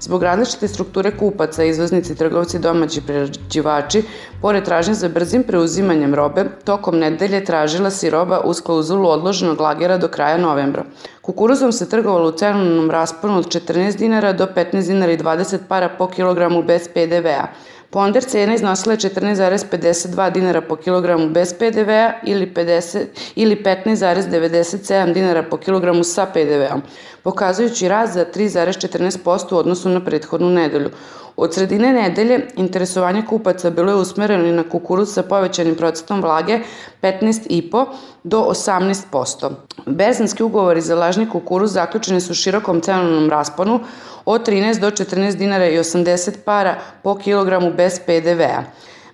Zbog 0.00 0.22
različite 0.22 0.68
strukture 0.68 1.16
kupaca, 1.16 1.64
izvoznici, 1.64 2.16
trgovci, 2.16 2.58
domaći 2.58 3.00
prerađivači, 3.00 4.02
pored 4.42 4.64
tražnje 4.64 4.94
za 4.94 5.08
brzim 5.08 5.42
preuzimanjem 5.42 6.14
robe, 6.14 6.44
tokom 6.64 6.98
nedelje 6.98 7.44
tražila 7.44 7.90
si 7.90 8.10
roba 8.10 8.40
uz 8.44 8.60
klauzulu 8.60 9.08
odloženog 9.08 9.60
lagera 9.60 9.98
do 9.98 10.08
kraja 10.08 10.38
novembra. 10.38 10.84
Kukuruzom 11.22 11.72
se 11.72 11.88
trgovalo 11.88 12.28
u 12.28 12.32
cenovnom 12.32 12.90
rasponu 12.90 13.38
od 13.38 13.46
14 13.46 13.98
dinara 13.98 14.32
do 14.32 14.46
15 14.56 14.86
dinara 14.86 15.12
i 15.12 15.18
20 15.18 15.58
para 15.68 15.88
po 15.88 16.06
kilogramu 16.06 16.62
bez 16.62 16.88
PDV-a. 16.88 17.46
Ponder 17.90 18.24
cena 18.24 18.54
iznosila 18.54 18.92
je 18.92 18.98
14,52 18.98 20.32
dinara 20.32 20.60
po 20.60 20.76
kilogramu 20.76 21.28
bez 21.28 21.54
PDV-a 21.54 22.12
ili, 22.26 22.52
50, 22.54 23.06
ili 23.34 23.56
15,97 23.64 25.12
dinara 25.12 25.42
po 25.42 25.56
kilogramu 25.56 26.04
sa 26.04 26.26
PDV-om, 26.26 26.82
pokazujući 27.22 27.88
rast 27.88 28.12
za 28.14 28.24
3,14% 28.34 29.54
u 29.54 29.56
odnosu 29.56 29.88
na 29.88 30.04
prethodnu 30.04 30.50
nedelju. 30.50 30.90
Od 31.36 31.54
sredine 31.54 31.92
nedelje 31.92 32.46
interesovanje 32.56 33.22
kupaca 33.28 33.70
bilo 33.70 33.92
je 33.92 33.96
usmereno 33.96 34.46
i 34.46 34.52
na 34.52 34.62
kukuruz 34.68 35.14
sa 35.14 35.22
povećanim 35.22 35.74
procentom 35.74 36.22
vlage 36.22 36.58
15,5 37.02 37.86
do 38.24 38.38
18%. 38.38 39.50
Berzanski 39.86 40.42
ugovori 40.42 40.80
za 40.80 40.94
lažni 40.94 41.30
kukuruz 41.30 41.72
zaključeni 41.72 42.20
su 42.20 42.32
u 42.32 42.34
širokom 42.34 42.80
cenovnom 42.80 43.30
rasponu 43.30 43.80
od 44.24 44.48
13 44.48 44.80
do 44.80 44.90
14 44.90 45.36
dinara 45.36 45.68
i 45.68 45.78
80 45.78 46.36
para 46.44 46.74
po 47.02 47.18
kilogramu 47.18 47.72
bez 47.72 48.00
PDV-a. 48.06 48.62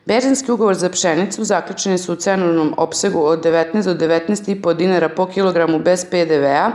Berzanski 0.06 0.52
ugovor 0.52 0.74
za 0.74 0.88
pšenicu 0.90 1.44
zaključeni 1.44 1.98
su 1.98 2.12
u 2.12 2.16
cenovnom 2.16 2.74
opsegu 2.76 3.22
od 3.22 3.44
19 3.44 3.84
do 3.84 4.06
19,5 4.06 4.74
dinara 4.74 5.08
po 5.08 5.26
kilogramu 5.26 5.78
bez 5.78 6.04
PDV-a, 6.04 6.72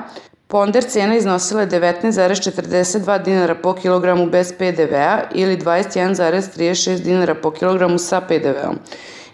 Ponder 0.51 0.83
cena 0.83 1.15
iznosila 1.15 1.61
je 1.61 1.67
19,42 1.67 3.23
dinara 3.23 3.55
po 3.55 3.73
kilogramu 3.73 4.25
bez 4.25 4.53
PDV-a 4.57 5.19
ili 5.33 5.57
21,36 5.57 7.03
dinara 7.03 7.35
po 7.35 7.51
kilogramu 7.51 7.97
sa 7.97 8.21
PDV-om. 8.21 8.79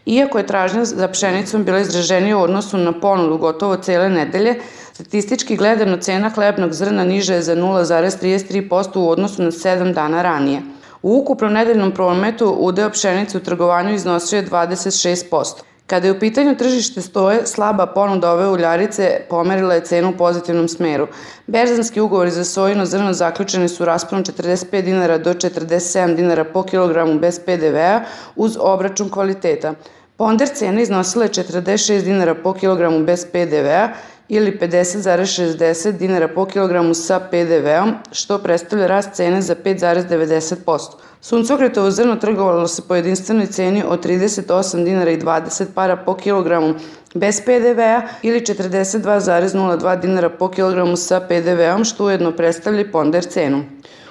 Iako 0.05 0.37
je 0.37 0.47
tražnja 0.47 0.85
za 0.85 1.07
pšenicom 1.07 1.63
bila 1.63 1.79
izraženija 1.79 2.37
u 2.37 2.41
odnosu 2.41 2.77
na 2.77 2.99
ponudu 2.99 3.37
gotovo 3.37 3.75
cele 3.77 4.09
nedelje, 4.09 4.55
statistički 4.93 5.55
gledano 5.55 5.97
cena 5.97 6.29
hlebnog 6.29 6.73
zrna 6.73 7.03
niža 7.03 7.33
je 7.33 7.41
za 7.41 7.55
0,33% 7.55 8.97
u 8.99 9.09
odnosu 9.09 9.43
na 9.43 9.51
7 9.51 9.93
dana 9.93 10.21
ranije. 10.21 10.61
U 11.01 11.17
ukupnom 11.17 11.53
nedeljnom 11.53 11.91
prometu 11.91 12.55
udeo 12.59 12.89
pšenice 12.89 13.37
u 13.37 13.41
trgovanju 13.41 13.93
iznosio 13.93 14.37
je 14.37 14.45
26%. 14.45 15.61
Kada 15.87 16.07
je 16.07 16.11
u 16.11 16.19
pitanju 16.19 16.55
tržište 16.57 17.01
stoje, 17.01 17.45
slaba 17.45 17.85
ponuda 17.85 18.31
ove 18.31 18.47
uljarice 18.47 19.21
pomerila 19.29 19.73
je 19.73 19.85
cenu 19.85 20.09
u 20.09 20.17
pozitivnom 20.17 20.67
smeru. 20.67 21.07
Berzanski 21.47 22.01
ugovori 22.01 22.31
za 22.31 22.43
sojino 22.43 22.85
zrno 22.85 23.13
zaključeni 23.13 23.69
su 23.69 23.85
rasponom 23.85 24.25
45 24.25 24.81
dinara 24.81 25.17
do 25.17 25.33
47 25.33 26.15
dinara 26.15 26.43
po 26.43 26.63
kilogramu 26.63 27.19
bez 27.19 27.39
PDV-a 27.39 28.01
uz 28.35 28.57
obračun 28.59 29.09
kvaliteta. 29.09 29.73
Ponder 30.17 30.49
cena 30.53 30.81
iznosila 30.81 31.23
je 31.23 31.29
46 31.29 32.03
dinara 32.03 32.35
po 32.35 32.53
kilogramu 32.53 33.03
bez 33.03 33.25
PDV-a 33.25 33.89
ili 34.29 34.57
50,60 34.61 35.91
dinara 35.91 36.27
po 36.27 36.45
kilogramu 36.45 36.93
sa 36.93 37.19
PDV-om, 37.19 37.95
što 38.11 38.37
predstavlja 38.37 38.87
rast 38.87 39.13
cene 39.13 39.41
za 39.41 39.55
5,90%. 39.55 41.06
Suncokretovo 41.21 41.91
zrno 41.91 42.15
trgovalo 42.15 42.67
se 42.67 42.81
po 42.87 42.95
jedinstvenoj 42.95 43.47
ceni 43.47 43.83
od 43.87 44.05
38 44.05 44.83
dinara 44.83 45.11
i 45.11 45.19
20 45.19 45.65
para 45.75 45.95
po 45.95 46.15
kilogramu 46.15 46.73
bez 47.13 47.41
PDV-a 47.41 48.01
ili 48.21 48.39
42,02 48.39 50.01
dinara 50.01 50.29
po 50.29 50.49
kilogramu 50.49 50.95
sa 50.95 51.19
PDV-om, 51.19 51.83
što 51.83 52.05
ujedno 52.05 52.31
predstavlja 52.31 52.85
ponder 52.91 53.25
cenu. 53.25 53.63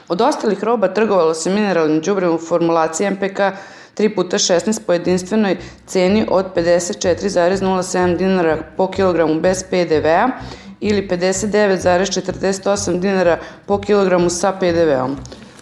Od 0.08 0.20
ostalih 0.20 0.64
roba 0.64 0.88
trgovalo 0.88 1.34
se 1.34 1.50
mineralnim 1.50 2.02
džubrem 2.02 2.34
u 2.34 2.38
formulaciji 2.38 3.10
MPK 3.10 3.38
3 3.96 4.14
puta 4.14 4.38
16 4.38 4.80
po 4.86 4.92
jedinstvenoj 4.92 5.56
ceni 5.86 6.26
od 6.30 6.46
54,07 6.56 8.16
dinara 8.16 8.58
po 8.76 8.90
kilogramu 8.90 9.40
bez 9.40 9.64
PDV-a 9.70 10.28
ili 10.80 11.08
59,48 11.08 13.00
dinara 13.00 13.38
po 13.66 13.80
kilogramu 13.80 14.30
sa 14.30 14.52
PDV-om. 14.52 15.16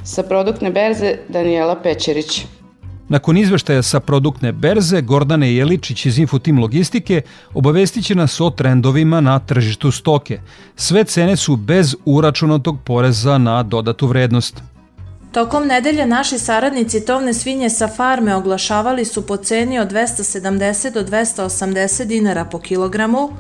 Sa 0.05 0.23
produktne 0.23 0.71
berze 0.71 1.15
Daniela 1.29 1.77
Pećerić. 1.83 2.47
Nakon 3.09 3.37
izveštaja 3.37 3.83
sa 3.83 4.01
produktne 4.01 4.53
berze, 4.53 5.01
Gordane 5.01 5.55
Jeličić 5.55 6.07
iz 6.07 6.19
Infotim 6.19 6.59
Logistike 6.59 7.23
obavestit 7.55 8.05
će 8.05 8.15
nas 8.15 8.41
o 8.41 8.51
trendovima 8.51 9.21
na 9.21 9.39
tržištu 9.39 9.91
stoke. 9.91 10.41
Sve 10.77 11.05
cene 11.05 11.37
su 11.37 11.57
bez 11.57 11.97
uračunatog 12.05 12.77
poreza 12.85 13.39
na 13.39 13.63
dodatu 13.63 14.07
vrednost. 14.07 14.63
Tokom 15.33 15.67
nedelje 15.67 16.07
naši 16.07 16.39
saradnici 16.39 17.05
tovne 17.05 17.35
svinje 17.35 17.71
sa 17.71 17.89
farme 17.89 18.35
oglašavali 18.35 19.05
su 19.05 19.27
po 19.27 19.37
ceni 19.37 19.79
od 19.79 19.93
270 19.93 20.93
do 20.93 21.03
280 21.03 22.05
dinara 22.05 22.45
po 22.45 22.59
kilogramu, 22.59 23.31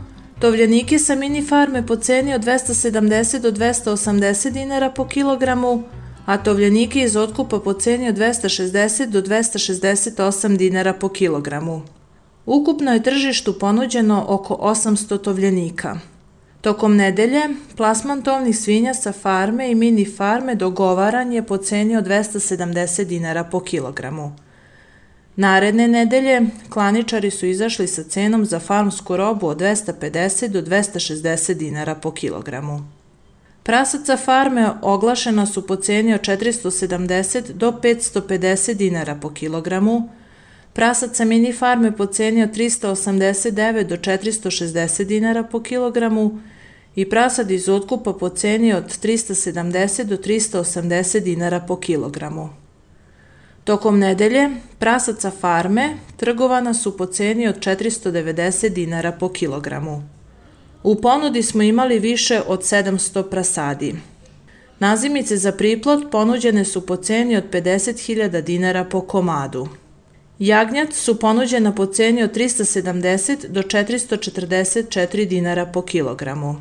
tovljenike 0.41 0.99
sa 0.99 1.15
mini 1.15 1.47
farme 1.47 1.87
po 1.87 1.97
ceni 1.97 2.35
od 2.35 2.45
270 2.45 3.41
do 3.41 3.51
280 3.53 4.51
dinara 4.51 4.91
po 4.91 5.07
kilogramu, 5.07 5.83
a 6.27 6.37
tovljenike 6.37 7.01
iz 7.01 7.17
otkupa 7.17 7.61
po 7.61 7.73
ceni 7.73 8.09
od 8.09 8.17
260 8.17 9.07
do 9.07 9.23
268 9.23 10.57
dinara 10.57 10.93
po 10.93 11.09
kilogramu. 11.09 11.83
Ukupno 12.47 12.93
je 12.93 13.03
tržištu 13.03 13.59
ponuđeno 13.59 14.25
oko 14.29 14.55
800 14.55 15.23
tovljenika. 15.23 15.99
Tokom 16.61 16.97
nedelje, 16.97 17.43
plasman 17.77 18.23
tovnih 18.23 18.59
svinja 18.59 18.95
sa 18.95 19.13
farme 19.13 19.71
i 19.71 19.75
mini 19.75 20.05
farme 20.05 20.55
dogovaran 20.55 21.33
je 21.33 21.47
po 21.47 21.57
ceni 21.57 21.97
od 21.97 22.05
270 22.05 23.05
dinara 23.05 23.45
po 23.45 23.61
kilogramu. 23.61 24.37
Naredne 25.37 25.89
nedelje, 25.89 26.41
klaničari 26.69 27.31
su 27.31 27.47
izašli 27.47 27.87
sa 27.87 28.03
cenom 28.03 28.45
za 28.45 28.61
farmsku 28.61 29.17
robu 29.17 29.47
od 29.47 29.61
250 29.61 30.49
do 30.49 30.63
260 30.63 31.55
dinara 31.55 31.95
po 31.95 32.11
kilogramu. 32.11 33.04
Prasaca 33.65 34.17
farme 34.17 34.71
oglašena 34.83 35.47
su 35.47 35.67
po 35.67 35.77
ceni 35.77 36.15
od 36.15 36.21
470 36.21 37.53
do 37.53 37.73
550 37.73 38.75
dinara 38.75 39.15
po 39.15 39.31
kilogramu, 39.31 40.09
Prasac 40.75 41.17
sa 41.17 41.25
mini 41.25 41.53
farme 41.53 41.93
po 41.97 42.07
ceni 42.07 42.43
od 42.43 42.51
389 42.51 43.85
do 43.87 43.97
460 43.97 45.05
dinara 45.05 45.43
po 45.43 45.63
kilogramu 45.63 46.39
i 46.97 47.11
prasad 47.11 47.51
iz 47.51 47.69
otkupa 47.69 48.13
po 48.13 48.29
ceni 48.29 48.73
od 48.73 48.99
370 49.03 50.05
do 50.05 50.17
380 50.17 51.21
dinara 51.21 51.61
po 51.61 51.77
kilogramu. 51.77 52.49
Tokom 53.65 53.99
nedelje, 53.99 54.51
prasaca 54.79 55.31
farme 55.31 55.97
trgovana 56.17 56.75
su 56.75 56.97
po 56.97 57.07
ceni 57.07 57.49
od 57.49 57.59
490 57.59 58.69
dinara 58.69 59.13
po 59.13 59.29
kilogramu. 59.29 60.14
U 60.85 60.95
ponudi 60.95 61.43
smo 61.43 61.63
imali 61.63 61.99
više 61.99 62.41
od 62.47 62.61
700 62.61 63.31
prasadi. 63.31 63.95
Nazimice 64.79 65.37
za 65.37 65.53
priplot 65.53 66.11
ponuđene 66.11 66.65
su 66.65 66.87
po 66.87 66.97
ceni 66.97 67.37
od 67.37 67.45
50.000 67.53 68.41
dinara 68.41 68.85
po 68.85 69.01
komadu. 69.01 69.69
Jagnjac 70.39 70.95
su 70.95 71.19
ponuđena 71.19 71.75
po 71.75 71.87
ceni 71.87 72.23
od 72.23 72.37
370 72.37 73.47
do 73.49 73.63
444 73.63 75.29
dinara 75.29 75.67
po 75.67 75.83
kilogramu. 75.83 76.57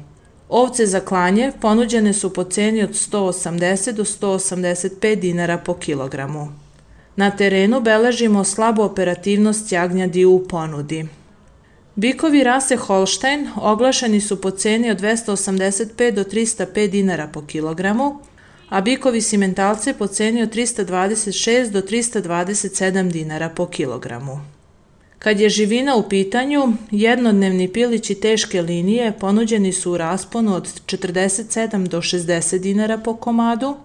Ovce 0.49 0.85
za 0.85 0.99
klanje 0.99 1.51
ponuđene 1.61 2.13
su 2.13 2.33
po 2.33 2.43
ceni 2.43 2.83
od 2.83 2.89
180 2.89 3.91
do 3.91 4.03
185 4.03 5.15
dinara 5.15 5.57
po 5.57 5.73
kilogramu. 5.73 6.47
Na 7.15 7.31
terenu 7.31 7.81
beležimo 7.81 8.43
slabu 8.43 8.81
operativnost 8.81 9.71
jagnjadi 9.71 10.25
u 10.25 10.47
ponudi. 10.49 11.05
Bikovi 11.95 12.43
rase 12.43 12.75
Holstein 12.75 13.47
oglašeni 13.55 14.21
su 14.21 14.41
po 14.41 14.51
ceni 14.51 14.91
od 14.91 15.01
285 15.01 16.11
do 16.11 16.23
305 16.23 16.87
dinara 16.87 17.27
po 17.27 17.41
kilogramu, 17.41 18.19
a 18.69 18.81
bikovi 18.81 19.21
simentalce 19.21 19.93
po 19.93 20.07
ceni 20.07 20.41
od 20.41 20.55
326 20.55 21.69
do 21.69 21.81
327 21.81 23.11
dinara 23.11 23.49
po 23.49 23.65
kilogramu. 23.65 24.39
Kad 25.19 25.39
je 25.39 25.49
živina 25.49 25.95
u 25.95 26.09
pitanju, 26.09 26.73
jednodnevni 26.91 27.73
pilići 27.73 28.15
teške 28.15 28.61
linije 28.61 29.13
ponuđeni 29.19 29.73
su 29.73 29.91
u 29.91 29.97
rasponu 29.97 30.55
od 30.55 30.67
47 30.85 31.87
do 31.87 31.97
60 31.97 32.57
dinara 32.57 32.97
po 32.97 33.15
komadu, 33.15 33.75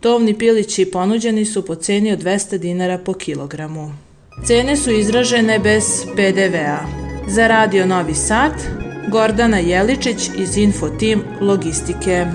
tovni 0.00 0.38
pilići 0.38 0.90
ponuđeni 0.90 1.44
su 1.44 1.66
po 1.66 1.74
ceni 1.74 2.12
od 2.12 2.22
200 2.22 2.58
dinara 2.58 2.98
po 2.98 3.14
kilogramu. 3.14 3.92
Cene 4.46 4.76
su 4.76 4.90
izražene 4.90 5.58
bez 5.58 5.84
PDV-a. 6.16 7.01
Za 7.34 7.46
Radio 7.46 7.86
Novi 7.86 8.14
Sad, 8.14 8.52
Gordana 9.08 9.58
Jeličić 9.58 10.30
iz 10.36 10.56
Info 10.56 10.88
Team 10.88 11.22
Logistike. 11.40 12.26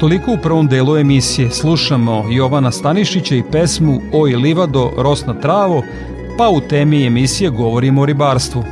Toliko 0.00 0.32
u 0.32 0.36
prvom 0.42 0.66
delu 0.66 0.96
emisije 0.96 1.50
slušamo 1.50 2.24
Jovana 2.30 2.72
Stanišića 2.72 3.34
i 3.34 3.42
pesmu 3.52 4.00
Oj 4.12 4.36
livado, 4.36 4.92
rosna 4.96 5.34
travo, 5.34 5.82
pa 6.38 6.48
u 6.48 6.60
temi 6.60 7.06
emisije 7.06 7.50
govorimo 7.50 8.02
o 8.02 8.06
ribarstvu. 8.06 8.64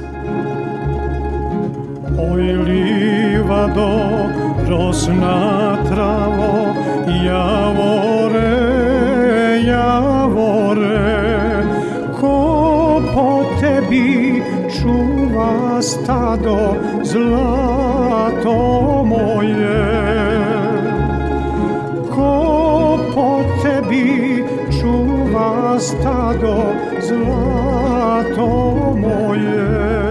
Oj 2.32 2.42
livado, 2.42 4.10
rosna 4.68 5.76
travo, 5.88 6.74
javore, 7.26 8.50
javore, 9.66 10.96
ko 12.20 13.02
po 13.14 13.44
tebi 13.60 14.42
čuva 15.36 15.82
stado 15.82 16.76
zlato 17.04 18.56
moje. 19.04 19.84
Ko 22.08 22.98
po 23.14 23.44
tebi 23.62 24.40
čuva 24.72 25.76
stado 25.78 26.72
zlato 27.00 28.48
moje. 28.96 30.05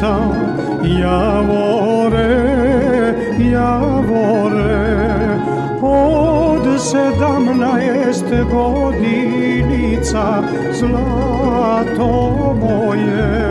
Devojčica 0.00 0.16
Javore, 0.82 2.34
javore 3.38 4.80
Od 5.82 6.80
sedamnaest 6.80 8.24
godinica 8.52 10.42
Zlato 10.72 12.10
moje. 12.60 13.50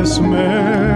pesme 0.00 0.89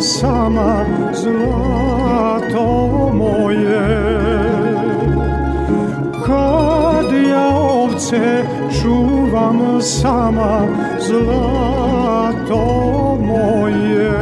sama 0.00 0.84
zlato 1.14 2.66
moje. 3.14 4.06
Kad 6.26 7.12
ja 7.30 7.48
ovce 7.56 8.44
čuvam 8.82 9.82
sama 9.82 10.66
zlato 11.00 12.64
moje. 13.20 14.12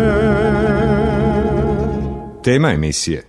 Tema 2.42 2.70
emisije 2.72 3.22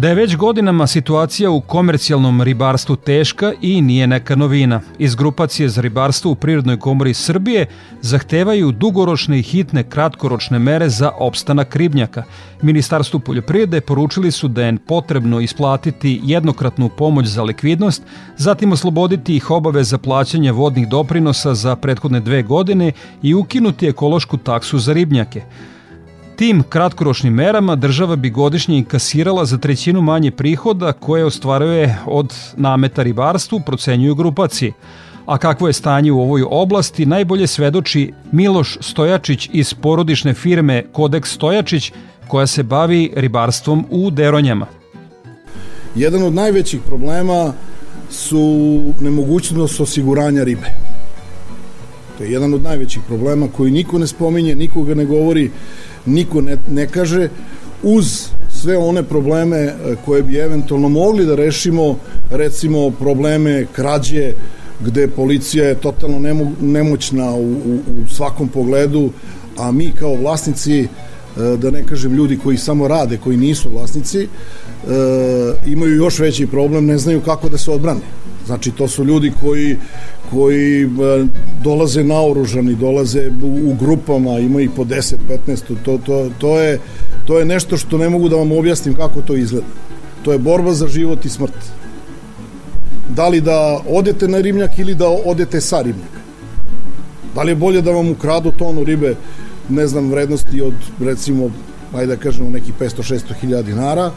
Da 0.00 0.08
je 0.08 0.14
već 0.14 0.36
godinama 0.36 0.86
situacija 0.86 1.50
u 1.50 1.60
komercijalnom 1.60 2.42
ribarstvu 2.42 2.96
teška 2.96 3.52
i 3.62 3.82
nije 3.82 4.06
neka 4.06 4.36
novina. 4.36 4.80
Iz 4.98 5.14
grupacije 5.14 5.68
za 5.68 5.80
ribarstvo 5.80 6.30
u 6.30 6.34
Prirodnoj 6.34 6.78
komori 6.78 7.14
Srbije 7.14 7.66
zahtevaju 8.00 8.72
dugoročne 8.72 9.38
i 9.38 9.42
hitne 9.42 9.82
kratkoročne 9.82 10.58
mere 10.58 10.88
za 10.88 11.10
opstanak 11.18 11.76
ribnjaka. 11.76 12.22
Ministarstvu 12.62 13.20
poljoprivrede 13.20 13.80
poručili 13.80 14.30
su 14.30 14.48
da 14.48 14.64
je 14.64 14.78
potrebno 14.86 15.40
isplatiti 15.40 16.20
jednokratnu 16.24 16.88
pomoć 16.88 17.26
za 17.26 17.42
likvidnost, 17.42 18.02
zatim 18.36 18.72
osloboditi 18.72 19.36
ih 19.36 19.50
obaveza 19.50 19.98
plaćanja 19.98 20.52
vodnih 20.52 20.88
doprinosa 20.88 21.54
za 21.54 21.76
prethodne 21.76 22.20
dve 22.20 22.42
godine 22.42 22.92
i 23.22 23.34
ukinuti 23.34 23.86
ekološku 23.86 24.36
taksu 24.36 24.78
za 24.78 24.92
ribnjake. 24.92 25.42
Tim 26.40 26.62
kratkoročnim 26.68 27.34
merama 27.34 27.76
država 27.76 28.16
bi 28.16 28.30
godišnje 28.30 28.78
inkasirala 28.78 29.44
za 29.44 29.58
trećinu 29.58 30.00
manje 30.00 30.30
prihoda 30.30 30.92
koje 30.92 31.24
ostvaruje 31.24 31.96
od 32.06 32.34
nameta 32.56 33.02
ribarstvu, 33.02 33.60
procenjuju 33.66 34.14
grupacije. 34.14 34.72
A 35.26 35.38
kakvo 35.38 35.66
je 35.66 35.72
stanje 35.72 36.12
u 36.12 36.20
ovoj 36.20 36.44
oblasti 36.50 37.06
najbolje 37.06 37.46
svedoči 37.46 38.12
Miloš 38.32 38.78
Stojačić 38.80 39.48
iz 39.52 39.74
porodične 39.74 40.34
firme 40.34 40.84
Kodeks 40.92 41.34
Stojačić 41.34 41.92
koja 42.28 42.46
se 42.46 42.62
bavi 42.62 43.12
ribarstvom 43.16 43.86
u 43.90 44.10
Deronjama. 44.10 44.66
Jedan 45.94 46.22
od 46.22 46.34
najvećih 46.34 46.80
problema 46.86 47.52
su 48.10 48.80
nemogućnost 49.00 49.80
osiguranja 49.80 50.44
ribe. 50.44 50.89
To 52.20 52.24
je 52.24 52.32
jedan 52.32 52.54
od 52.54 52.62
najvećih 52.62 53.02
problema 53.08 53.48
koji 53.56 53.70
niko 53.70 53.98
ne 53.98 54.06
spominje, 54.06 54.54
nikoga 54.54 54.94
ne 54.94 55.04
govori, 55.04 55.50
niko 56.06 56.40
ne, 56.40 56.56
ne 56.70 56.86
kaže, 56.86 57.28
uz 57.82 58.28
sve 58.50 58.76
one 58.78 59.02
probleme 59.02 59.56
e, 59.56 59.74
koje 60.04 60.22
bi 60.22 60.36
eventualno 60.36 60.88
mogli 60.88 61.26
da 61.26 61.34
rešimo, 61.34 61.96
recimo 62.30 62.90
probleme 62.90 63.66
krađe, 63.72 64.32
gde 64.84 65.08
policija 65.08 65.64
je 65.64 65.74
totalno 65.74 66.18
nemo, 66.18 66.52
nemoćna 66.60 67.34
u, 67.34 67.52
u, 67.52 67.78
u 68.04 68.08
svakom 68.08 68.48
pogledu, 68.48 69.10
a 69.56 69.72
mi 69.72 69.92
kao 69.92 70.14
vlasnici, 70.14 70.80
e, 70.80 70.86
da 71.56 71.70
ne 71.70 71.86
kažem 71.86 72.12
ljudi 72.12 72.36
koji 72.36 72.58
samo 72.58 72.88
rade, 72.88 73.16
koji 73.16 73.36
nisu 73.36 73.70
vlasnici, 73.72 74.22
e, 74.22 74.28
imaju 75.66 75.96
još 75.96 76.18
veći 76.18 76.46
problem, 76.46 76.86
ne 76.86 76.98
znaju 76.98 77.20
kako 77.20 77.48
da 77.48 77.58
se 77.58 77.70
odbrane. 77.70 78.20
Znači, 78.50 78.70
to 78.70 78.88
su 78.88 79.04
ljudi 79.04 79.32
koji, 79.40 79.76
koji 80.30 80.88
dolaze 81.62 82.04
naoružani, 82.04 82.74
dolaze 82.74 83.30
u, 83.42 83.70
u 83.70 83.74
grupama, 83.80 84.38
ima 84.38 84.60
ih 84.60 84.70
po 84.76 84.84
10, 84.84 85.14
15, 85.46 85.60
to, 85.84 85.98
to, 85.98 86.30
to, 86.38 86.58
je, 86.60 86.80
to 87.26 87.38
je 87.38 87.44
nešto 87.44 87.76
što 87.76 87.98
ne 87.98 88.08
mogu 88.08 88.28
da 88.28 88.36
vam 88.36 88.52
objasnim 88.52 88.94
kako 88.94 89.22
to 89.22 89.36
izgleda. 89.36 89.66
To 90.24 90.32
je 90.32 90.38
borba 90.38 90.72
za 90.74 90.88
život 90.88 91.24
i 91.24 91.28
smrt. 91.28 91.54
Da 93.08 93.28
li 93.28 93.40
da 93.40 93.80
odete 93.88 94.28
na 94.28 94.40
ribnjak 94.40 94.78
ili 94.78 94.94
da 94.94 95.08
odete 95.08 95.60
sa 95.60 95.82
ribnjaka. 95.82 96.20
Da 97.34 97.42
li 97.42 97.52
je 97.52 97.56
bolje 97.56 97.82
da 97.82 97.92
vam 97.92 98.10
ukradu 98.10 98.52
tonu 98.58 98.84
ribe, 98.84 99.14
ne 99.68 99.86
znam, 99.86 100.10
vrednosti 100.10 100.62
od, 100.62 100.74
recimo, 101.00 101.50
ajde 101.94 102.16
da 102.16 102.22
kažemo, 102.22 102.50
nekih 102.50 102.74
500-600 102.80 103.38
hiljada 103.40 103.62
dinara, 103.62 104.10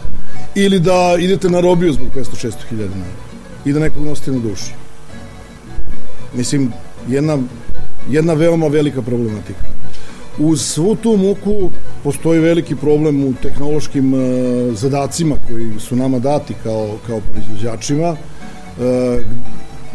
ili 0.55 0.79
da 0.79 1.15
idete 1.19 1.49
na 1.49 1.61
robiju 1.61 1.93
zbog 1.93 2.07
500-600 2.15 2.69
hiljada 2.69 2.93
dinara 2.93 3.32
i 3.65 3.73
da 3.73 3.79
nekog 3.79 4.03
nosite 4.03 4.31
na 4.31 4.39
duši. 4.39 4.73
Mislim, 6.33 6.71
jedna, 7.07 7.37
jedna 8.09 8.33
veoma 8.33 8.67
velika 8.67 9.01
problematika. 9.01 9.65
Uz 10.39 10.61
svu 10.61 10.95
tu 10.95 11.17
muku 11.17 11.69
postoji 12.03 12.39
veliki 12.39 12.75
problem 12.75 13.23
u 13.23 13.33
tehnološkim 13.41 14.13
uh, 14.13 14.19
zadacima 14.75 15.35
koji 15.47 15.79
su 15.79 15.95
nama 15.95 16.19
dati 16.19 16.53
kao, 16.63 16.97
kao 17.07 17.19
proizvođačima, 17.31 18.09
uh, 18.09 18.17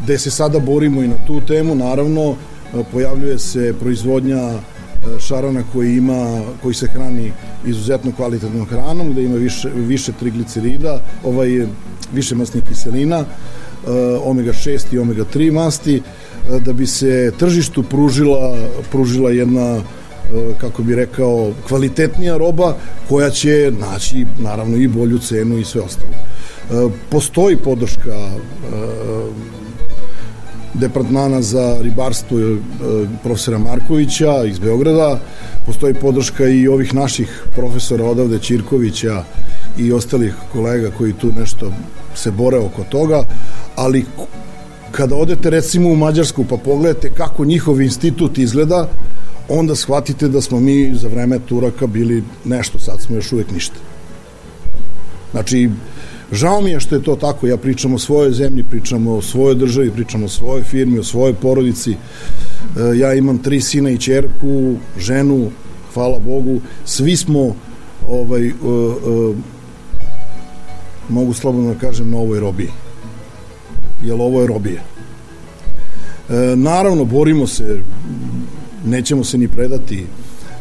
gde 0.03 0.19
se 0.19 0.31
sada 0.31 0.59
borimo 0.59 1.03
i 1.03 1.09
na 1.09 1.17
tu 1.27 1.41
temu, 1.41 1.75
naravno, 1.75 2.29
uh, 2.31 2.37
pojavljuje 2.93 3.39
se 3.39 3.75
proizvodnja 3.81 4.51
šarana 5.21 5.63
koji 5.73 5.97
ima 5.97 6.43
koji 6.63 6.75
se 6.75 6.87
hrani 6.87 7.33
izuzetno 7.67 8.13
kvalitetnom 8.13 8.67
hranom 8.67 9.13
gde 9.13 9.25
ima 9.25 9.37
više 9.37 9.69
više 9.75 10.13
triglicerida, 10.13 11.01
ovaj 11.25 11.67
više 12.13 12.35
masnih 12.35 12.65
kiselina, 12.65 13.25
omega 14.25 14.53
6 14.53 14.95
i 14.95 14.99
omega 14.99 15.25
3 15.35 15.53
masti 15.53 16.03
da 16.65 16.73
bi 16.73 16.87
se 16.87 17.33
tržištu 17.39 17.83
pružila, 17.83 18.57
pružila 18.91 19.31
jedna 19.31 19.77
e, 19.77 19.83
kako 20.61 20.83
bi 20.83 20.95
rekao, 20.95 21.53
kvalitetnija 21.69 22.37
roba 22.37 22.77
koja 23.09 23.31
će 23.31 23.73
naći 23.79 24.27
naravno 24.39 24.77
i 24.77 24.89
bolju 24.89 25.19
cenu 25.19 25.59
i 25.59 25.65
sve 25.65 25.81
ostalo. 25.81 26.13
Postoji 27.11 27.57
podrška 27.57 28.31
departmana 30.81 31.43
za 31.43 31.79
ribarstvo 31.81 32.38
profesora 33.23 33.59
Markovića 33.59 34.45
iz 34.45 34.59
Beograda, 34.59 35.21
postoji 35.67 35.95
podrška 35.95 36.49
i 36.49 36.69
ovih 36.69 36.95
naših 36.95 37.43
profesora 37.55 38.05
odavde 38.05 38.38
Ćirkovića 38.38 39.25
i 39.79 39.93
ostalih 39.93 40.35
kolega 40.53 40.91
koji 40.91 41.12
tu 41.12 41.33
nešto 41.33 41.73
se 42.14 42.31
bore 42.31 42.59
oko 42.59 42.85
toga, 42.85 43.25
ali 43.77 44.05
kada 44.91 45.14
odete 45.14 45.51
recimo 45.51 45.88
u 45.88 45.97
Mađarsku 45.97 46.45
pa 46.45 46.57
pogledate 46.57 47.11
kako 47.11 47.45
njihov 47.45 47.81
institut 47.81 48.38
izgleda, 48.38 48.88
onda 49.49 49.75
shvatite 49.75 50.29
da 50.29 50.41
smo 50.41 50.61
mi 50.61 50.95
za 50.95 51.09
vreme 51.09 51.38
Turaka 51.38 51.87
bili 51.87 52.25
nešto, 52.45 52.79
sad 52.79 53.01
smo 53.01 53.17
još 53.17 53.33
uvek 53.33 53.51
ništa. 53.51 53.77
Znači, 55.31 55.71
žao 56.33 56.61
mi 56.61 56.71
je 56.71 56.81
što 56.81 56.95
je 56.95 57.03
to 57.03 57.17
tako, 57.17 57.47
ja 57.47 57.57
pričam 57.57 57.95
o 57.95 57.99
svojoj 57.99 58.33
zemlji, 58.33 58.64
pričam 58.71 59.07
o 59.07 59.23
svojoj 59.23 59.55
državi, 59.55 59.91
pričam 59.91 60.25
o 60.25 60.29
svojoj 60.29 60.62
firmi, 60.62 60.99
o 60.99 61.05
svojoj 61.05 61.35
porodici, 61.35 61.93
e, 61.93 61.97
ja 62.99 63.14
imam 63.14 63.38
tri 63.38 63.61
sina 63.61 63.91
i 63.91 63.99
čerku, 63.99 64.75
ženu, 64.99 65.51
hvala 65.95 66.19
Bogu, 66.19 66.61
svi 66.85 67.17
smo 67.17 67.55
ovaj, 68.09 68.49
uh, 68.49 68.57
uh, 68.62 69.37
mogu 71.09 71.33
slobodno 71.33 71.75
da 71.75 71.81
kažem 71.81 72.11
na 72.11 72.17
ovoj 72.17 72.41
robiji 72.41 72.69
jer 74.03 74.14
ovo 74.21 74.43
je. 74.43 74.81
E, 76.29 76.57
naravno, 76.57 77.05
borimo 77.05 77.47
se, 77.47 77.83
nećemo 78.85 79.25
se 79.25 79.38
ni 79.38 79.49
predati. 79.49 80.07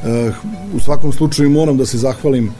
E, 0.03 0.31
u 0.73 0.79
svakom 0.79 1.13
slučaju 1.13 1.49
moram 1.49 1.77
da 1.77 1.85
se 1.85 1.97
zahvalim 1.97 2.47
e, 2.47 2.51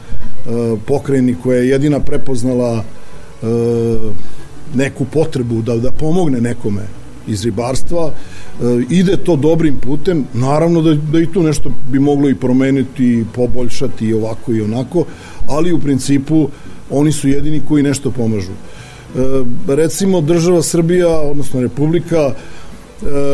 pokrajini 0.86 1.36
koja 1.42 1.58
je 1.58 1.68
jedina 1.68 2.00
prepoznala 2.00 2.84
e, 2.84 2.97
neku 4.74 5.04
potrebu 5.04 5.62
da, 5.62 5.76
da 5.76 5.90
pomogne 5.90 6.40
nekome 6.40 6.82
iz 7.28 7.44
ribarstva, 7.44 8.10
e, 8.10 8.64
ide 8.90 9.16
to 9.16 9.36
dobrim 9.36 9.76
putem, 9.76 10.24
naravno 10.34 10.82
da, 10.82 10.94
da 10.94 11.20
i 11.20 11.26
tu 11.26 11.42
nešto 11.42 11.72
bi 11.90 11.98
moglo 11.98 12.28
i 12.28 12.34
promeniti, 12.34 13.24
poboljšati 13.34 14.06
i 14.06 14.14
ovako 14.14 14.52
i 14.52 14.60
onako, 14.60 15.04
ali 15.46 15.72
u 15.72 15.80
principu 15.80 16.48
oni 16.90 17.12
su 17.12 17.28
jedini 17.28 17.60
koji 17.68 17.82
nešto 17.82 18.10
pomažu. 18.10 18.52
E, 18.52 19.18
recimo 19.66 20.20
država 20.20 20.62
Srbija, 20.62 21.20
odnosno 21.20 21.60
Republika, 21.60 22.18
e, 22.18 22.34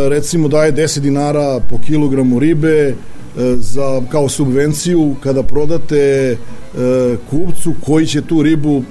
recimo 0.08 0.48
daje 0.48 0.72
10 0.72 1.00
dinara 1.00 1.60
po 1.70 1.78
kilogramu 1.86 2.38
ribe 2.38 2.68
e, 2.68 2.94
za, 3.58 4.02
kao 4.08 4.28
subvenciju 4.28 5.14
kada 5.22 5.42
prodate 5.42 6.36
kupcu 7.30 7.74
koji 7.86 8.06
će 8.06 8.22
tu 8.22 8.42
ribu 8.42 8.82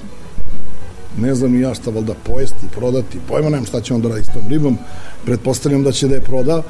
ne 1.18 1.34
znam 1.34 1.54
i 1.54 1.60
ja 1.60 1.74
šta 1.74 1.90
valjda 1.90 2.14
pojesti, 2.24 2.66
prodati, 2.76 3.18
pojma 3.28 3.50
nemam 3.50 3.66
šta 3.66 3.80
će 3.80 3.94
on 3.94 4.02
da 4.02 4.08
radi 4.08 4.24
s 4.24 4.32
tom 4.32 4.42
ribom, 4.48 4.78
pretpostavljam 5.24 5.82
da 5.82 5.92
će 5.92 6.08
da 6.08 6.14
je 6.14 6.20
proda. 6.20 6.62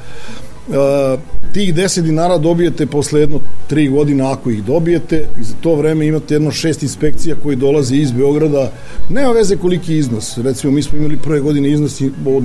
E, 0.69 1.17
tih 1.53 1.75
10 1.75 2.01
dinara 2.01 2.37
dobijete 2.37 2.85
posle 2.85 3.19
jedno 3.19 3.39
3 3.69 3.89
godina 3.89 4.31
ako 4.31 4.49
ih 4.49 4.63
dobijete. 4.63 5.25
I 5.39 5.43
za 5.43 5.53
to 5.61 5.75
vreme 5.75 6.07
imate 6.07 6.35
jedno 6.35 6.51
šest 6.51 6.83
inspekcija 6.83 7.35
koji 7.43 7.55
dolaze 7.55 7.95
iz 7.95 8.11
Beograda. 8.11 8.71
Nema 9.09 9.31
veze 9.31 9.57
koliki 9.57 9.97
iznos. 9.97 10.37
Recimo 10.37 10.73
mi 10.73 10.81
smo 10.81 10.97
imali 10.97 11.17
prve 11.17 11.39
godine 11.39 11.69
iznos 11.69 12.01
od 12.25 12.43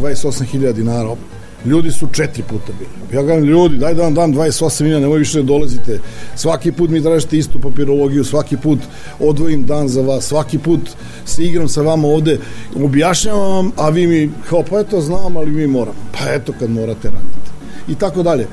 28.000 0.00 0.72
dinara 0.72 1.16
ljudi 1.64 1.90
su 1.90 2.08
četiri 2.12 2.42
puta 2.42 2.72
bili. 2.78 2.90
Ja 3.12 3.22
gledam 3.22 3.44
ljudi 3.44 3.76
daj 3.76 3.94
da 3.94 4.02
vam 4.02 4.14
dam 4.14 4.32
28 4.34 4.82
dinara 4.82 5.00
nemoj 5.00 5.18
više 5.18 5.38
da 5.38 5.44
dolazite. 5.44 6.00
Svaki 6.36 6.72
put 6.72 6.90
mi 6.90 7.02
tražite 7.02 7.38
istu 7.38 7.60
papirologiju 7.60 8.24
svaki 8.24 8.56
put 8.56 8.78
odvojim 9.20 9.66
dan 9.66 9.88
za 9.88 10.02
vas 10.02 10.24
svaki 10.24 10.58
put 10.58 10.80
se 11.24 11.44
igram 11.44 11.68
sa 11.68 11.82
vama 11.82 12.08
ovde. 12.08 12.38
Objašnjavam 12.76 13.50
vam 13.50 13.72
a 13.76 13.88
vi 13.88 14.06
mi 14.06 14.30
kao 14.48 14.62
pa 14.62 14.80
eto 14.80 15.00
znam 15.00 15.36
ali 15.36 15.50
mi 15.50 15.66
moramo. 15.66 15.98
Pa 16.12 16.32
eto 16.32 16.52
kad 16.58 16.70
morate 16.70 17.08
raditi 17.08 17.52
i 17.88 17.94
tako 17.94 18.22
dalje. 18.22 18.46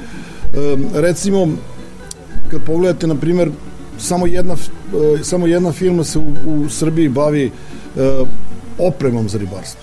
Recimo, 0.94 1.48
kad 2.52 2.62
pogledate, 2.66 3.08
na 3.08 3.16
primjer, 3.16 3.52
samo 3.98 4.28
jedna, 4.28 4.54
e, 4.54 5.24
samo 5.24 5.48
jedna 5.48 5.72
firma 5.72 6.04
se 6.04 6.20
u, 6.20 6.34
u 6.46 6.70
Srbiji 6.70 7.10
bavi 7.10 7.46
e, 7.46 7.52
opremom 8.78 9.30
za 9.30 9.38
ribarstvo. 9.38 9.82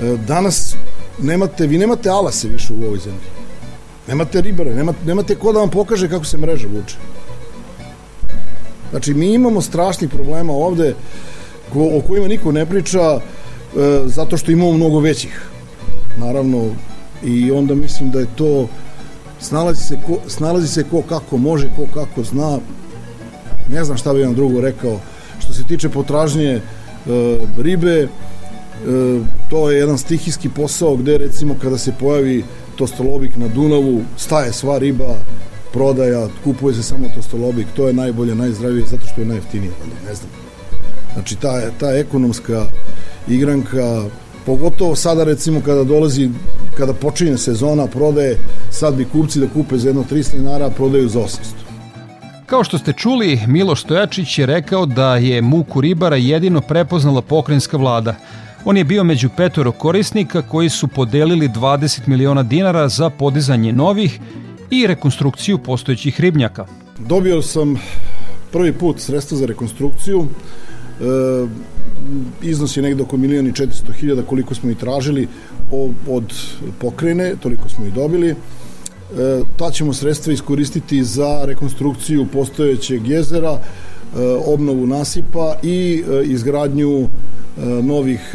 E, 0.00 0.16
danas 0.28 0.76
nemate, 1.18 1.66
vi 1.66 1.78
nemate 1.78 2.08
alase 2.10 2.48
više 2.48 2.72
u 2.72 2.84
ovoj 2.84 2.98
zemlji. 2.98 3.26
Nemate 4.08 4.40
ribare, 4.40 4.74
nemate, 4.74 4.98
nemate 5.06 5.34
ko 5.34 5.52
da 5.52 5.58
vam 5.58 5.70
pokaže 5.70 6.08
kako 6.08 6.24
se 6.24 6.38
mreža 6.38 6.68
vuče. 6.68 6.96
Znači, 8.90 9.14
mi 9.14 9.34
imamo 9.34 9.60
strašnih 9.60 10.10
problema 10.10 10.52
ovde 10.52 10.94
ko, 11.72 11.90
o 11.98 12.00
kojima 12.08 12.28
niko 12.28 12.52
ne 12.52 12.66
priča 12.66 13.00
e, 13.00 13.20
zato 14.04 14.36
što 14.36 14.50
imamo 14.50 14.72
mnogo 14.72 15.00
većih. 15.00 15.42
Naravno, 16.18 16.70
i 17.24 17.50
onda 17.50 17.74
mislim 17.74 18.10
da 18.10 18.20
je 18.20 18.26
to 18.36 18.68
snalazi 19.40 19.84
se 19.84 19.98
ko, 20.06 20.18
snalazi 20.26 20.68
se 20.68 20.84
ko 20.90 21.02
kako 21.02 21.36
može, 21.36 21.68
ko 21.76 21.86
kako 21.94 22.22
zna 22.22 22.58
ne 23.72 23.84
znam 23.84 23.96
šta 23.96 24.12
bih 24.14 24.24
vam 24.24 24.34
drugo 24.34 24.60
rekao 24.60 25.00
što 25.38 25.52
se 25.52 25.64
tiče 25.64 25.88
potražnje 25.88 26.50
e, 26.50 26.60
ribe 27.58 28.08
to 29.50 29.70
je 29.70 29.78
jedan 29.78 29.98
stihijski 29.98 30.48
posao 30.48 30.96
gde 30.96 31.18
recimo 31.18 31.54
kada 31.62 31.78
se 31.78 31.92
pojavi 32.00 32.44
tostolobik 32.76 33.36
na 33.36 33.48
Dunavu 33.48 34.02
staje 34.16 34.52
sva 34.52 34.78
riba 34.78 35.16
prodaja, 35.72 36.28
kupuje 36.44 36.74
se 36.74 36.82
samo 36.82 37.08
tostolobik, 37.14 37.66
to 37.76 37.86
je 37.86 37.92
najbolje, 37.92 38.34
najzdravije, 38.34 38.86
zato 38.86 39.06
što 39.06 39.20
je 39.20 39.26
najjeftinije, 39.26 39.72
ali 39.82 40.08
ne 40.08 40.14
znam. 40.14 40.30
Znači, 41.14 41.36
ta, 41.36 41.70
ta 41.80 41.90
ekonomska 41.90 42.66
igranka, 43.28 44.04
pogotovo 44.46 44.96
sada 44.96 45.24
recimo 45.24 45.60
kada 45.60 45.84
dolazi, 45.84 46.30
kada 46.76 46.92
počinje 46.92 47.38
sezona 47.38 47.86
prodaje, 47.86 48.38
sad 48.70 48.94
bi 48.94 49.04
kupci 49.04 49.40
da 49.40 49.48
kupe 49.48 49.78
za 49.78 49.88
jedno 49.88 50.04
300 50.10 50.36
dinara, 50.36 50.70
prodaju 50.70 51.08
za 51.08 51.20
800. 51.20 51.66
Kao 52.46 52.64
što 52.64 52.78
ste 52.78 52.92
čuli, 52.92 53.40
Miloš 53.46 53.82
Stojačić 53.82 54.38
je 54.38 54.46
rekao 54.46 54.86
da 54.86 55.16
je 55.16 55.42
muku 55.42 55.80
ribara 55.80 56.16
jedino 56.16 56.60
prepoznala 56.60 57.22
pokrenjska 57.22 57.76
vlada. 57.76 58.14
On 58.68 58.76
je 58.76 58.84
bio 58.84 59.04
među 59.04 59.28
petoro 59.36 59.72
korisnika 59.72 60.42
koji 60.42 60.68
su 60.68 60.88
podelili 60.88 61.48
20 61.48 62.08
miliona 62.08 62.42
dinara 62.42 62.88
za 62.88 63.10
podizanje 63.10 63.72
novih 63.72 64.20
i 64.70 64.86
rekonstrukciju 64.86 65.58
postojećih 65.58 66.20
ribnjaka. 66.20 66.66
Dobio 66.98 67.42
sam 67.42 67.76
prvi 68.52 68.72
put 68.72 69.00
sredstva 69.00 69.38
za 69.38 69.46
rekonstrukciju, 69.46 70.26
e, 70.26 71.04
iznos 72.42 72.76
je 72.76 72.82
negde 72.82 73.02
oko 73.02 73.16
milijon 73.16 73.46
i 73.46 73.52
400 73.52 73.92
hiljada 73.92 74.22
koliko 74.22 74.54
smo 74.54 74.70
i 74.70 74.74
tražili 74.74 75.28
od 76.08 76.32
pokrene, 76.78 77.34
toliko 77.42 77.68
smo 77.68 77.86
i 77.86 77.90
dobili. 77.90 78.30
E, 78.30 78.34
ta 79.56 79.70
ćemo 79.70 79.92
sredstva 79.92 80.32
iskoristiti 80.32 81.04
za 81.04 81.42
rekonstrukciju 81.44 82.26
postojećeg 82.32 83.08
jezera, 83.08 83.58
obnovu 84.46 84.86
nasipa 84.86 85.56
i 85.62 86.02
e, 86.08 86.24
izgradnju 86.24 87.08
novih 87.82 88.34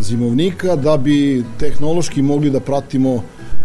zimovnika 0.00 0.76
da 0.76 0.96
bi 0.96 1.44
tehnološki 1.58 2.22
mogli 2.22 2.50
da 2.50 2.60
pratimo 2.60 3.22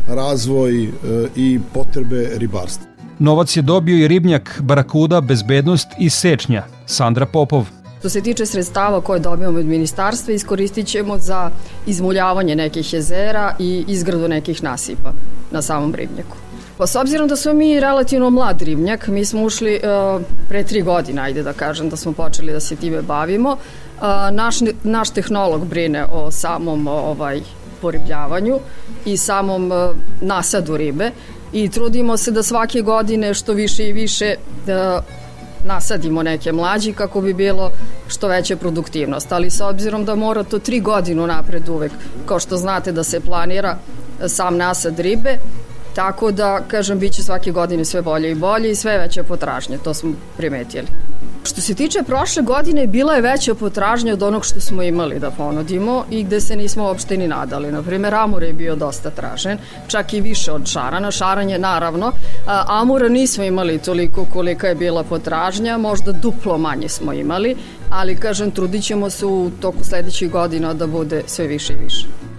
razvoj 0.08 0.89
i 1.36 1.60
potrebe 1.73 2.30
ribarstva. 2.36 2.86
Novac 3.19 3.58
je 3.58 3.62
dobio 3.62 3.97
i 3.97 4.08
ribnjak 4.08 4.62
Barakuda, 4.63 5.21
Bezbednost 5.21 5.88
i 5.99 6.10
Sečnja, 6.10 6.63
Sandra 6.86 7.26
Popov. 7.26 7.67
Što 7.99 8.10
se 8.10 8.21
tiče 8.21 8.45
sredstava 8.45 9.02
koje 9.02 9.19
dobijamo 9.19 9.60
od 9.60 9.65
ministarstva, 9.65 10.34
iskoristit 10.34 10.88
ćemo 10.88 11.17
za 11.17 11.52
izmuljavanje 11.86 12.56
nekih 12.56 12.93
jezera 12.93 13.56
i 13.60 13.86
izgradu 13.88 14.28
nekih 14.28 14.63
nasipa 14.63 15.13
na 15.52 15.62
samom 15.62 15.95
ribnjaku. 15.95 16.42
Pa 16.77 16.88
s 16.88 16.95
obzirom 16.95 17.27
da 17.27 17.36
smo 17.36 17.53
mi 17.53 17.79
relativno 17.79 18.29
mlad 18.29 18.62
ribnjak, 18.62 19.07
mi 19.07 19.25
smo 19.25 19.43
ušli 19.43 19.79
uh, 19.83 20.21
pre 20.49 20.63
tri 20.63 20.81
godine, 20.81 21.21
ajde 21.21 21.43
da 21.43 21.53
kažem, 21.53 21.89
da 21.89 21.95
smo 21.95 22.13
počeli 22.13 22.51
da 22.51 22.59
se 22.59 22.75
time 22.75 23.01
bavimo. 23.01 23.51
Uh, 23.51 24.05
naš, 24.31 24.55
naš 24.83 25.09
tehnolog 25.09 25.65
brine 25.65 26.05
o 26.05 26.31
samom 26.31 26.88
ovaj 26.88 27.41
poribljavanju 27.81 28.59
i 29.05 29.17
samom 29.17 29.71
uh, 29.71 29.77
nasadu 30.21 30.77
ribe 30.77 31.12
i 31.53 31.69
trudimo 31.69 32.17
se 32.17 32.31
da 32.31 32.43
svake 32.43 32.81
godine 32.81 33.33
što 33.33 33.53
više 33.53 33.89
i 33.89 33.93
više 33.93 34.36
uh, 34.36 35.03
nasadimo 35.65 36.23
neke 36.23 36.51
mlađi 36.51 36.93
kako 36.93 37.21
bi 37.21 37.33
bilo 37.33 37.71
što 38.07 38.27
veća 38.27 38.55
produktivnost. 38.55 39.31
Ali 39.31 39.49
sa 39.49 39.67
obzirom 39.67 40.05
da 40.05 40.15
mora 40.15 40.43
to 40.43 40.59
tri 40.59 40.79
godinu 40.79 41.27
napred 41.27 41.69
uvek, 41.69 41.91
kao 42.25 42.39
što 42.39 42.57
znate 42.57 42.91
da 42.91 43.03
se 43.03 43.19
planira 43.19 43.77
sam 44.27 44.57
nasad 44.57 44.99
ribe, 44.99 45.38
tako 45.95 46.32
da, 46.32 46.62
kažem, 46.67 46.99
bit 46.99 47.13
će 47.13 47.23
svake 47.23 47.51
godine 47.51 47.86
sve 47.86 48.01
bolje 48.01 48.32
i 48.32 48.36
bolje 48.36 48.71
i 48.71 48.75
sve 48.75 48.97
veće 48.97 49.23
potražnje, 49.23 49.77
to 49.77 49.93
smo 49.93 50.13
primetili. 50.38 50.88
Što 51.43 51.62
se 51.62 51.73
tiče 51.73 52.03
prošle 52.03 52.43
godine, 52.43 52.88
bila 52.88 53.13
je 53.13 53.21
veća 53.21 53.56
potražnja 53.56 54.13
od 54.13 54.23
onog 54.23 54.45
što 54.45 54.60
smo 54.60 54.84
imali 54.84 55.19
da 55.19 55.32
ponudimo 55.32 56.06
i 56.10 56.23
gde 56.23 56.41
se 56.41 56.56
nismo 56.56 56.84
uopšte 56.84 57.17
ni 57.17 57.27
nadali. 57.27 57.71
Naprimer, 57.71 58.13
Amur 58.15 58.43
je 58.43 58.53
bio 58.53 58.75
dosta 58.75 59.10
tražen, 59.10 59.58
čak 59.88 60.13
i 60.13 60.21
više 60.21 60.51
od 60.51 60.67
Šarana. 60.67 61.12
Šaranje, 61.12 61.60
naravno. 61.60 62.12
A, 62.47 62.63
Amura 62.67 63.10
nismo 63.10 63.43
imali 63.43 63.77
toliko 63.77 64.25
kolika 64.34 64.67
je 64.67 64.75
bila 64.75 65.03
potražnja, 65.03 65.77
možda 65.77 66.12
duplo 66.12 66.58
manje 66.58 66.89
smo 66.89 67.13
imali, 67.13 67.56
ali, 67.89 68.15
kažem, 68.15 68.51
trudit 68.51 68.84
ćemo 68.84 69.10
se 69.10 69.25
u 69.25 69.51
toku 69.62 69.84
sledećih 69.84 70.32
godina 70.32 70.73
da 70.73 70.88
bude 70.88 71.23
sve 71.27 71.47
više 71.47 71.73
i 71.73 71.84
više. 71.84 72.33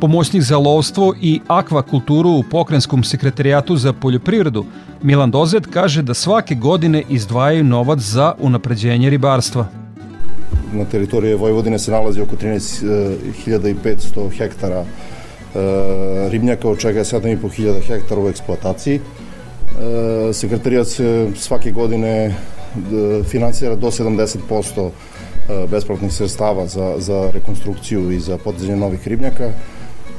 Pomoćnik 0.00 0.42
za 0.42 0.58
lovstvo 0.58 1.14
i 1.20 1.40
akvakulturu 1.48 2.30
u 2.30 2.42
Pokrenskom 2.50 3.04
sekretarijatu 3.04 3.76
za 3.76 3.92
poljoprivredu 3.92 4.64
Milan 5.02 5.30
Dozet 5.30 5.66
kaže 5.66 6.02
da 6.02 6.14
svake 6.14 6.54
godine 6.54 7.02
izdvajaju 7.08 7.64
novac 7.64 7.98
za 7.98 8.34
unapređenje 8.38 9.10
ribarstva. 9.10 9.66
Na 10.72 10.84
teritoriji 10.84 11.34
Vojvodine 11.34 11.78
se 11.78 11.90
nalazi 11.90 12.20
oko 12.20 12.36
13.500 12.36 14.30
hektara 14.38 14.80
e, 14.80 14.86
ribnjaka, 16.30 16.68
od 16.68 16.78
čega 16.78 16.98
je 16.98 17.04
7.500 17.04 17.80
hektara 17.86 18.20
u 18.20 18.28
eksploataciji. 18.28 19.00
E, 19.00 19.00
sekretarijat 20.32 20.86
se 20.86 21.28
svake 21.36 21.70
godine 21.70 22.34
finansira 23.24 23.76
do 23.76 23.86
70% 23.86 24.90
besplatnih 25.70 26.12
sredstava 26.12 26.66
za, 26.66 26.94
za 26.98 27.30
rekonstrukciju 27.34 28.10
i 28.10 28.20
za 28.20 28.38
podizanje 28.38 28.76
novih 28.76 29.08
ribnjaka 29.08 29.52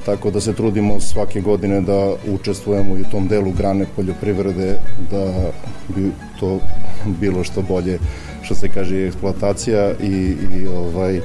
tako 0.05 0.31
da 0.31 0.41
se 0.41 0.53
trudimo 0.53 0.99
svake 0.99 1.41
godine 1.41 1.81
da 1.81 2.13
učestvujemo 2.33 2.97
i 2.97 3.01
u 3.01 3.09
tom 3.11 3.27
delu 3.27 3.51
grane 3.51 3.85
poljoprivrede 3.95 4.79
da 5.11 5.51
bi 5.95 6.11
to 6.39 6.59
bilo 7.05 7.43
što 7.43 7.61
bolje 7.61 7.99
što 8.41 8.55
se 8.55 8.69
kaže 8.69 8.97
i 8.97 9.07
eksploatacija 9.07 9.91
i, 9.91 10.35
i 10.57 10.67
ovaj 10.67 11.21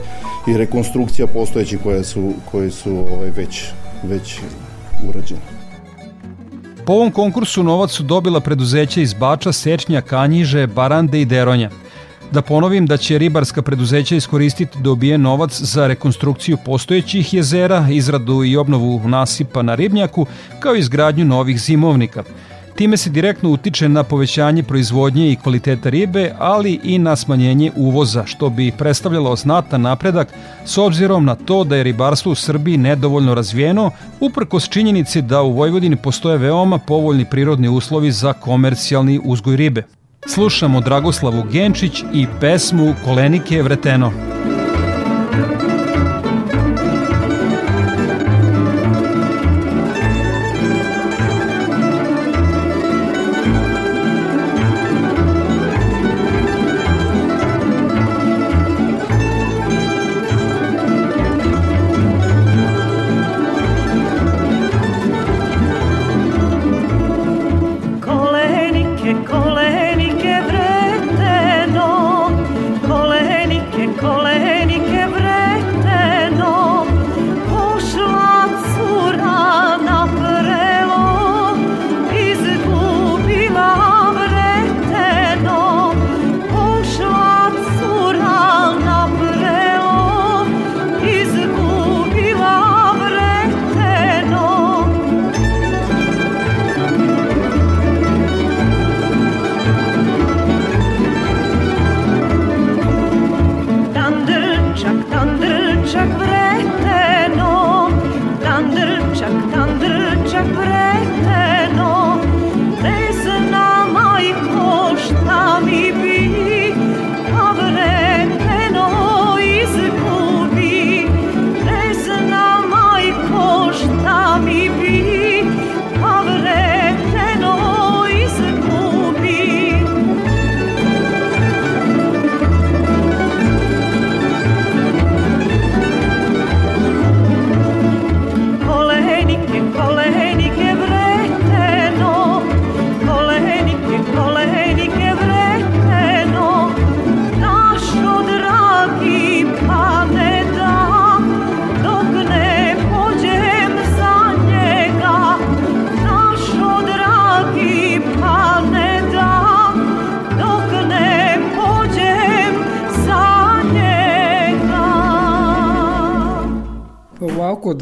i 0.46 0.56
rekonstrukcija 0.56 1.26
postojećih 1.26 1.78
koje 1.82 2.04
su 2.04 2.32
koji 2.50 2.70
su 2.70 2.90
ovaj 2.90 3.30
već 3.30 3.64
već 4.02 4.40
urađene. 5.08 5.40
Po 6.86 6.92
ovom 6.92 7.10
konkursu 7.10 7.62
novac 7.62 7.90
su 7.90 8.02
dobila 8.02 8.40
preduzeća 8.40 9.00
iz 9.00 9.14
Bača, 9.14 9.52
Sečnja, 9.52 10.00
Kanjiže, 10.00 10.66
Barande 10.66 11.20
i 11.20 11.24
Deronja. 11.24 11.70
Da 12.32 12.42
ponovim 12.42 12.86
da 12.86 12.96
će 12.96 13.18
ribarska 13.18 13.62
preduzeća 13.62 14.16
iskoristiti 14.16 14.78
dobije 14.78 15.18
novac 15.18 15.60
za 15.60 15.86
rekonstrukciju 15.86 16.56
postojećih 16.64 17.34
jezera, 17.34 17.86
izradu 17.90 18.44
i 18.44 18.56
obnovu 18.56 19.08
nasipa 19.08 19.62
na 19.62 19.74
ribnjaku, 19.74 20.26
kao 20.60 20.76
i 20.76 20.78
izgradnju 20.78 21.24
novih 21.24 21.60
zimovnika. 21.60 22.22
Time 22.76 22.96
se 22.96 23.10
direktno 23.10 23.50
utiče 23.50 23.88
na 23.88 24.02
povećanje 24.02 24.62
proizvodnje 24.62 25.32
i 25.32 25.36
kvaliteta 25.36 25.88
ribe, 25.90 26.32
ali 26.38 26.80
i 26.84 26.98
na 26.98 27.16
smanjenje 27.16 27.72
uvoza, 27.76 28.26
što 28.26 28.50
bi 28.50 28.72
predstavljalo 28.78 29.36
znatan 29.36 29.80
napredak 29.80 30.28
s 30.64 30.78
obzirom 30.78 31.24
na 31.24 31.34
to 31.34 31.64
da 31.64 31.76
je 31.76 31.82
ribarstvo 31.82 32.32
u 32.32 32.34
Srbiji 32.34 32.76
nedovoljno 32.76 33.34
razvijeno, 33.34 33.90
uprkos 34.20 34.68
činjenici 34.68 35.22
da 35.22 35.42
u 35.42 35.52
Vojvodini 35.52 35.96
postoje 35.96 36.38
veoma 36.38 36.78
povoljni 36.78 37.24
prirodni 37.24 37.68
uslovi 37.68 38.12
za 38.12 38.32
komercijalni 38.32 39.20
uzgoj 39.24 39.56
ribe. 39.56 39.95
Slušamo 40.28 40.80
Dragoslavu 40.80 41.42
Genčić 41.52 42.04
i 42.12 42.26
pesmu 42.40 42.94
Kolenike 43.04 43.62
vreteno. 43.62 44.12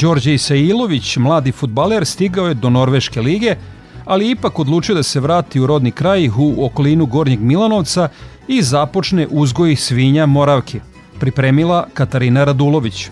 Đorđe 0.00 0.34
Isailović, 0.34 1.16
mladi 1.16 1.52
futbaler, 1.52 2.06
stigao 2.06 2.46
je 2.46 2.54
do 2.54 2.70
Norveške 2.70 3.20
lige, 3.20 3.56
ali 4.04 4.30
ipak 4.30 4.58
odlučio 4.58 4.94
da 4.94 5.02
se 5.02 5.20
vrati 5.20 5.60
u 5.60 5.66
rodni 5.66 5.90
kraj 5.90 6.28
u 6.28 6.64
okolinu 6.64 7.06
Gornjeg 7.06 7.40
Milanovca 7.40 8.08
i 8.48 8.62
započne 8.62 9.26
uzgoj 9.30 9.76
svinja 9.76 10.26
Moravke. 10.26 10.80
Pripremila 11.20 11.86
Katarina 11.94 12.44
Radulović. 12.44 13.08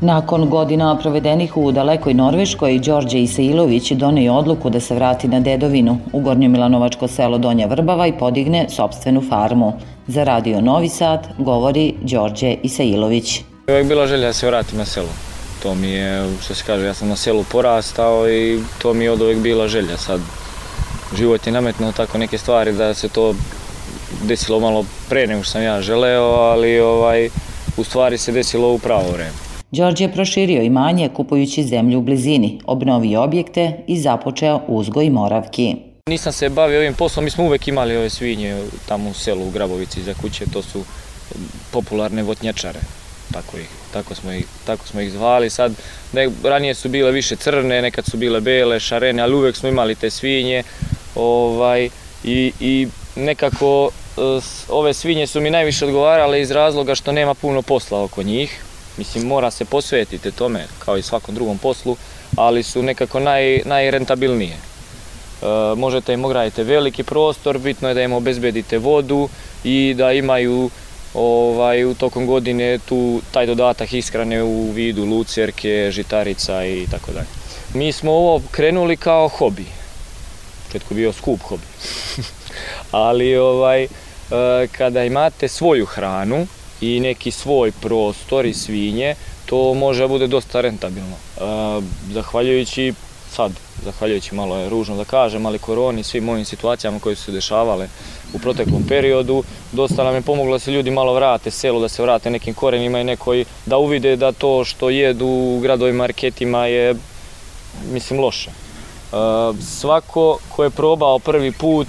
Nakon 0.00 0.48
godina 0.50 0.98
provedenih 0.98 1.56
u 1.56 1.72
dalekoj 1.72 2.14
Norveškoj, 2.14 2.78
Đorđe 2.78 3.18
Isailović 3.18 3.92
donio 3.92 4.34
odluku 4.34 4.70
da 4.70 4.80
se 4.80 4.94
vrati 4.94 5.28
na 5.28 5.40
dedovinu 5.40 5.98
u 6.12 6.20
Gornjo 6.20 6.48
Milanovačko 6.48 7.08
selo 7.08 7.38
Donja 7.38 7.66
Vrbava 7.66 8.06
i 8.06 8.18
podigne 8.18 8.66
sobstvenu 8.68 9.22
farmu. 9.28 9.72
Za 10.06 10.24
radio 10.24 10.60
Novi 10.60 10.88
Sad 10.88 11.28
govori 11.38 11.94
Đorđe 12.02 12.56
Isailović. 12.62 13.42
Uvijek 13.68 13.86
bila 13.86 14.06
želja 14.06 14.26
da 14.26 14.32
se 14.32 14.46
vratim 14.46 14.78
na 14.78 14.84
selo. 14.84 15.08
To 15.62 15.74
mi 15.74 15.88
je, 15.88 16.28
što 16.42 16.54
se 16.54 16.64
kaže, 16.66 16.86
ja 16.86 16.94
sam 16.94 17.08
na 17.08 17.16
selu 17.16 17.44
porastao 17.52 18.30
i 18.30 18.60
to 18.82 18.94
mi 18.94 19.04
je 19.04 19.10
od 19.10 19.20
uvijek 19.20 19.38
bila 19.38 19.68
želja. 19.68 19.96
Sad, 19.96 20.20
život 21.16 21.46
je 21.46 21.52
nametnuo 21.52 21.92
tako 21.92 22.18
neke 22.18 22.38
stvari 22.38 22.72
da 22.72 22.94
se 22.94 23.08
to 23.08 23.34
desilo 24.22 24.60
malo 24.60 24.84
pre 25.08 25.26
nego 25.26 25.42
što 25.42 25.52
sam 25.52 25.62
ja 25.62 25.82
želeo, 25.82 26.24
ali 26.24 26.80
ovaj, 26.80 27.28
u 27.76 27.84
stvari 27.84 28.18
se 28.18 28.32
desilo 28.32 28.72
u 28.72 28.78
pravo 28.78 29.10
vreme. 29.12 29.30
Đorđe 29.70 30.04
je 30.04 30.12
proširio 30.12 30.62
imanje 30.62 31.08
kupujući 31.08 31.64
zemlju 31.64 31.98
u 31.98 32.02
blizini, 32.02 32.60
obnovio 32.64 33.22
objekte 33.22 33.72
i 33.86 34.00
započeo 34.00 34.60
uzgoj 34.68 35.10
moravki. 35.10 35.76
Nisam 36.08 36.32
se 36.32 36.48
bavio 36.48 36.78
ovim 36.78 36.94
poslom, 36.94 37.24
mi 37.24 37.30
smo 37.30 37.44
uvek 37.44 37.68
imali 37.68 37.96
ove 37.96 38.10
svinje 38.10 38.62
tamo 38.88 39.10
u 39.10 39.14
selu 39.14 39.46
u 39.46 39.50
Grabovici 39.50 40.02
za 40.02 40.14
kuće, 40.14 40.44
to 40.52 40.62
su 40.62 40.84
popularne 41.70 42.22
votnjačare, 42.22 42.80
tako, 43.32 43.58
ih, 43.58 43.68
tako, 43.92 44.14
smo 44.14 44.32
ih, 44.32 44.44
tako 44.66 44.86
smo 44.86 45.00
ih 45.00 45.12
zvali. 45.12 45.50
Sad, 45.50 45.72
ne, 46.12 46.30
ranije 46.44 46.74
su 46.74 46.88
bile 46.88 47.12
više 47.12 47.36
crne, 47.36 47.82
nekad 47.82 48.04
su 48.04 48.16
bile 48.16 48.40
bele, 48.40 48.80
šarene, 48.80 49.22
ali 49.22 49.34
uvek 49.34 49.56
smo 49.56 49.68
imali 49.68 49.94
te 49.94 50.10
svinje 50.10 50.62
ovaj, 51.14 51.88
i, 52.24 52.52
i 52.60 52.88
nekako 53.16 53.90
ove 54.68 54.94
svinje 54.94 55.26
su 55.26 55.40
mi 55.40 55.50
najviše 55.50 55.84
odgovarale 55.84 56.40
iz 56.40 56.50
razloga 56.50 56.94
što 56.94 57.12
nema 57.12 57.34
puno 57.34 57.62
posla 57.62 58.02
oko 58.02 58.22
njih. 58.22 58.62
Mislim, 58.98 59.26
mora 59.26 59.50
se 59.50 59.64
posvetiti 59.64 60.32
tome, 60.32 60.66
kao 60.78 60.96
i 60.96 61.02
svakom 61.02 61.34
drugom 61.34 61.58
poslu, 61.58 61.96
ali 62.36 62.62
su 62.62 62.82
nekako 62.82 63.20
naj, 63.20 63.62
najrentabilnije. 63.64 64.56
E, 64.56 65.46
možete 65.76 66.12
im 66.12 66.24
ograditi 66.24 66.62
veliki 66.62 67.02
prostor, 67.02 67.58
bitno 67.58 67.88
je 67.88 67.94
da 67.94 68.02
im 68.02 68.12
obezbedite 68.12 68.78
vodu 68.78 69.28
i 69.64 69.94
da 69.96 70.12
imaju 70.12 70.70
ovaj, 71.16 71.84
u 71.84 71.94
tokom 71.94 72.26
godine 72.26 72.78
tu 72.78 73.20
taj 73.30 73.46
dodatak 73.46 73.92
ishrane 73.92 74.42
u 74.42 74.70
vidu 74.70 75.04
lucerke, 75.04 75.88
žitarica 75.92 76.64
i 76.64 76.86
tako 76.90 77.12
dalje. 77.12 77.26
Mi 77.74 77.92
smo 77.92 78.12
ovo 78.12 78.42
krenuli 78.50 78.96
kao 78.96 79.28
hobi. 79.28 79.62
U 79.62 80.66
početku 80.66 80.94
bio 80.94 81.12
skup 81.12 81.40
hobi. 81.42 81.62
ali 82.90 83.36
ovaj, 83.36 83.88
kada 84.72 85.04
imate 85.04 85.48
svoju 85.48 85.86
hranu 85.86 86.46
i 86.80 87.00
neki 87.00 87.30
svoj 87.30 87.72
prostor 87.72 88.46
i 88.46 88.54
svinje, 88.54 89.14
to 89.46 89.74
može 89.74 90.00
da 90.00 90.08
bude 90.08 90.26
dosta 90.26 90.60
rentabilno. 90.60 91.16
Zahvaljujući 92.12 92.94
sad, 93.30 93.52
zahvaljujući 93.84 94.34
malo 94.34 94.58
je 94.58 94.68
ružno 94.68 94.96
da 94.96 95.04
kažem, 95.04 95.46
ali 95.46 95.58
koroni, 95.58 96.02
svim 96.02 96.24
mojim 96.24 96.44
situacijama 96.44 96.98
koje 96.98 97.16
su 97.16 97.22
se 97.22 97.32
dešavale 97.32 97.88
u 98.34 98.38
proteklom 98.38 98.84
periodu, 98.88 99.42
dosta 99.72 100.04
nam 100.04 100.14
je 100.14 100.22
pomoglo 100.22 100.52
da 100.52 100.58
se 100.58 100.70
ljudi 100.70 100.90
malo 100.90 101.14
vrate 101.14 101.50
selo, 101.50 101.80
da 101.80 101.88
se 101.88 102.02
vrate 102.02 102.30
nekim 102.30 102.54
korenima 102.54 103.00
i 103.00 103.04
nekoj, 103.04 103.44
da 103.66 103.76
uvide 103.76 104.16
da 104.16 104.32
to 104.32 104.64
što 104.64 104.90
jedu 104.90 105.26
u 105.26 105.60
gradovima, 105.62 105.98
marketima 105.98 106.66
je, 106.66 106.94
mislim, 107.92 108.20
loše. 108.20 108.50
Svako 109.60 110.38
ko 110.48 110.64
je 110.64 110.70
probao 110.70 111.18
prvi 111.18 111.52
put 111.52 111.88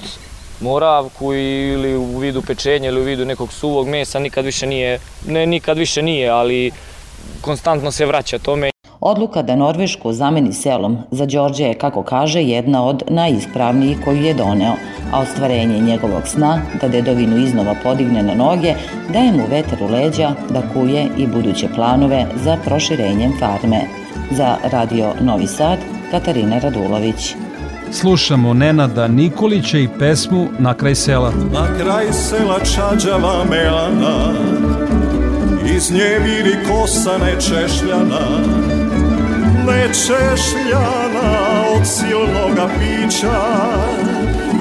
moravku 0.61 1.33
ili 1.33 1.95
u 1.95 2.17
vidu 2.17 2.41
pečenja 2.41 2.89
ili 2.89 3.01
u 3.01 3.03
vidu 3.03 3.25
nekog 3.25 3.53
suvog 3.53 3.87
mesa 3.87 4.19
nikad 4.19 4.45
više 4.45 4.67
nije, 4.67 4.99
ne 5.27 5.45
nikad 5.45 5.77
više 5.77 6.01
nije, 6.01 6.29
ali 6.29 6.71
konstantno 7.41 7.91
se 7.91 8.05
vraća 8.05 8.39
tome. 8.39 8.76
Odluka 9.07 9.41
da 9.41 9.55
Norvešku 9.55 10.13
zameni 10.13 10.53
selom 10.53 10.97
za 11.11 11.25
Đorđe 11.25 11.63
je, 11.63 11.73
kako 11.73 12.03
kaže, 12.03 12.41
jedna 12.43 12.83
od 12.85 13.03
najispravnijih 13.09 13.97
koju 14.05 14.21
je 14.21 14.33
doneo, 14.33 14.73
a 15.11 15.19
ostvarenje 15.19 15.79
njegovog 15.79 16.27
sna 16.27 16.61
da 16.81 16.87
dedovinu 16.87 17.37
iznova 17.37 17.75
podigne 17.83 18.23
na 18.23 18.35
noge 18.35 18.73
daje 19.13 19.31
mu 19.31 19.43
vetar 19.49 19.83
u 19.83 19.87
leđa 19.91 20.31
da 20.49 20.61
kuje 20.73 21.07
i 21.17 21.27
buduće 21.27 21.67
planove 21.75 22.25
za 22.43 22.57
proširenjem 22.65 23.33
farme. 23.39 23.81
Za 24.31 24.57
Radio 24.71 25.13
Novi 25.21 25.47
Sad, 25.47 25.79
Katarina 26.11 26.59
Radulović. 26.59 27.35
Slušamo 27.91 28.53
Nenada 28.53 29.07
Nikolića 29.07 29.77
i 29.77 29.89
pesmu 29.99 30.47
Na 30.59 30.73
kraj 30.73 30.95
sela. 30.95 31.31
Na 31.53 31.67
kraj 31.79 32.13
sela 32.13 32.59
čađava 32.59 33.45
melana 33.49 34.33
Iz 35.75 35.91
nje 35.91 36.19
vidi 36.23 36.57
kosa 36.67 37.17
nečešljana 37.17 38.76
Nečešljana 39.67 41.29
od 41.75 41.87
silnoga 41.87 42.69
pića. 42.79 43.41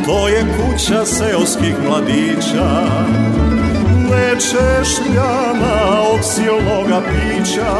To 0.04 0.28
je 0.28 0.44
kuća 0.56 1.04
seoskih 1.06 1.74
mladića. 1.88 2.82
Nečešljana 4.10 6.00
od 6.12 6.24
silnoga 6.24 7.02
pića. 7.08 7.72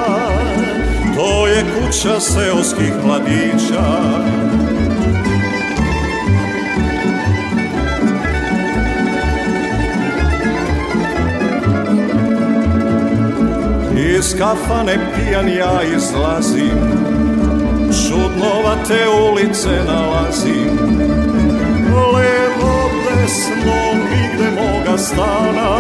To 1.16 1.47
je 1.47 1.64
kuća 1.64 2.20
seoskih 2.20 2.93
mladića 3.05 3.83
Iz 14.14 14.34
kafane 14.38 14.98
pijan 15.14 15.48
ja 15.48 15.82
izlazim. 15.96 16.78
Čudnovate 17.90 19.09
ulice 19.30 19.84
nalazim. 19.86 20.78
Levo, 22.14 22.90
desno, 23.04 24.04
nigde 24.11 24.50
moga 24.50 24.98
stana. 24.98 25.70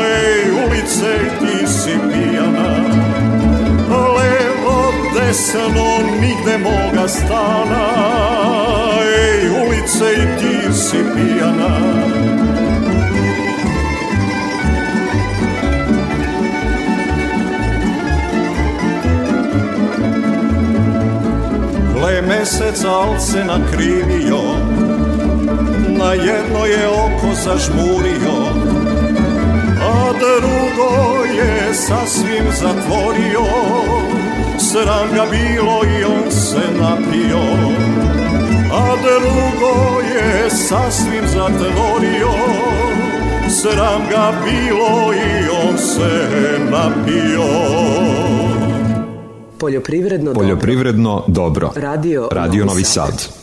Ej, 0.00 0.50
ulice, 0.66 1.18
ti 1.40 1.66
si 1.66 1.98
pijana. 2.12 2.68
Levo, 3.90 4.92
desno, 5.14 6.18
nigde 6.20 6.58
moga 6.58 7.08
stana. 7.08 7.84
Ej, 9.02 9.48
ulice, 9.48 10.36
ti 10.40 10.74
si 10.74 10.98
pijana 11.14 12.27
Gle 22.38 22.44
mesec 22.44 22.84
al 22.84 23.18
se 23.20 23.44
nakrivio 23.44 24.40
Na 25.88 26.12
jedno 26.12 26.64
je 26.66 26.88
oko 26.88 27.34
zažmurio 27.44 28.38
A 29.82 30.12
drugo 30.12 31.24
je 31.24 31.74
sasvim 31.74 32.44
zatvorio. 32.60 33.44
Sram 34.58 35.08
ga 35.14 35.26
bilo 35.30 35.80
i 35.84 36.04
on 36.04 36.32
se 36.32 36.60
napio. 36.80 37.42
A 38.72 38.96
drugo 39.02 40.00
je 40.00 40.50
sasvim 40.50 41.26
zatvorio. 41.26 42.32
Sram 43.62 44.02
ga 44.10 44.32
bilo 44.44 45.12
i 45.12 45.48
on 45.68 45.78
se 45.78 46.28
napio 46.70 48.47
Poljoprivredno, 49.58 50.32
Poljoprivredno 50.32 51.24
dobro. 51.26 51.68
dobro. 51.68 51.80
Radio, 51.86 52.28
Radio 52.30 52.64
Novi 52.64 52.84
Sad. 52.84 53.37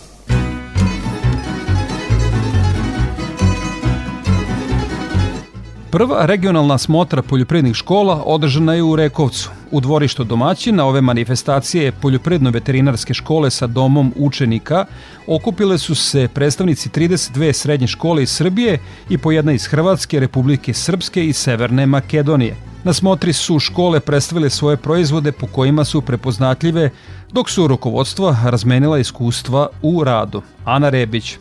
Prva 5.96 6.26
regionalna 6.26 6.78
smotra 6.78 7.22
poljoprivrednih 7.22 7.76
škola 7.76 8.24
održana 8.26 8.74
je 8.74 8.84
u 8.84 8.96
Rekovcu. 8.96 9.50
U 9.72 9.80
dvorištu 9.80 10.24
domaćina 10.24 10.86
ove 10.86 11.02
manifestacije 11.02 11.92
poljoprivredno-veterinarske 11.92 13.14
škole 13.14 13.52
sa 13.52 13.68
domom 13.68 14.14
učenika 14.16 14.86
okupile 15.28 15.78
su 15.78 15.96
se 15.96 16.28
predstavnici 16.34 16.90
32 16.90 17.54
srednje 17.54 17.88
škole 17.88 18.24
iz 18.24 18.30
Srbije 18.30 18.80
i 19.10 19.18
po 19.18 19.32
jedna 19.32 19.54
iz 19.54 19.66
Hrvatske, 19.66 20.20
Republike 20.20 20.74
Srpske 20.74 21.26
i 21.26 21.34
Severne 21.34 21.86
Makedonije. 21.86 22.56
Na 22.84 22.94
smotri 22.94 23.34
su 23.34 23.60
škole 23.60 24.00
predstavile 24.00 24.50
svoje 24.50 24.78
proizvode 24.78 25.32
po 25.32 25.48
kojima 25.48 25.86
su 25.86 26.02
prepoznatljive, 26.02 26.90
dok 27.32 27.50
su 27.50 27.68
rukovodstva 27.68 28.38
razmenila 28.46 29.00
iskustva 29.00 29.68
u 29.82 30.04
radu. 30.04 30.42
Ana 30.66 30.90
Rebić, 30.90 31.38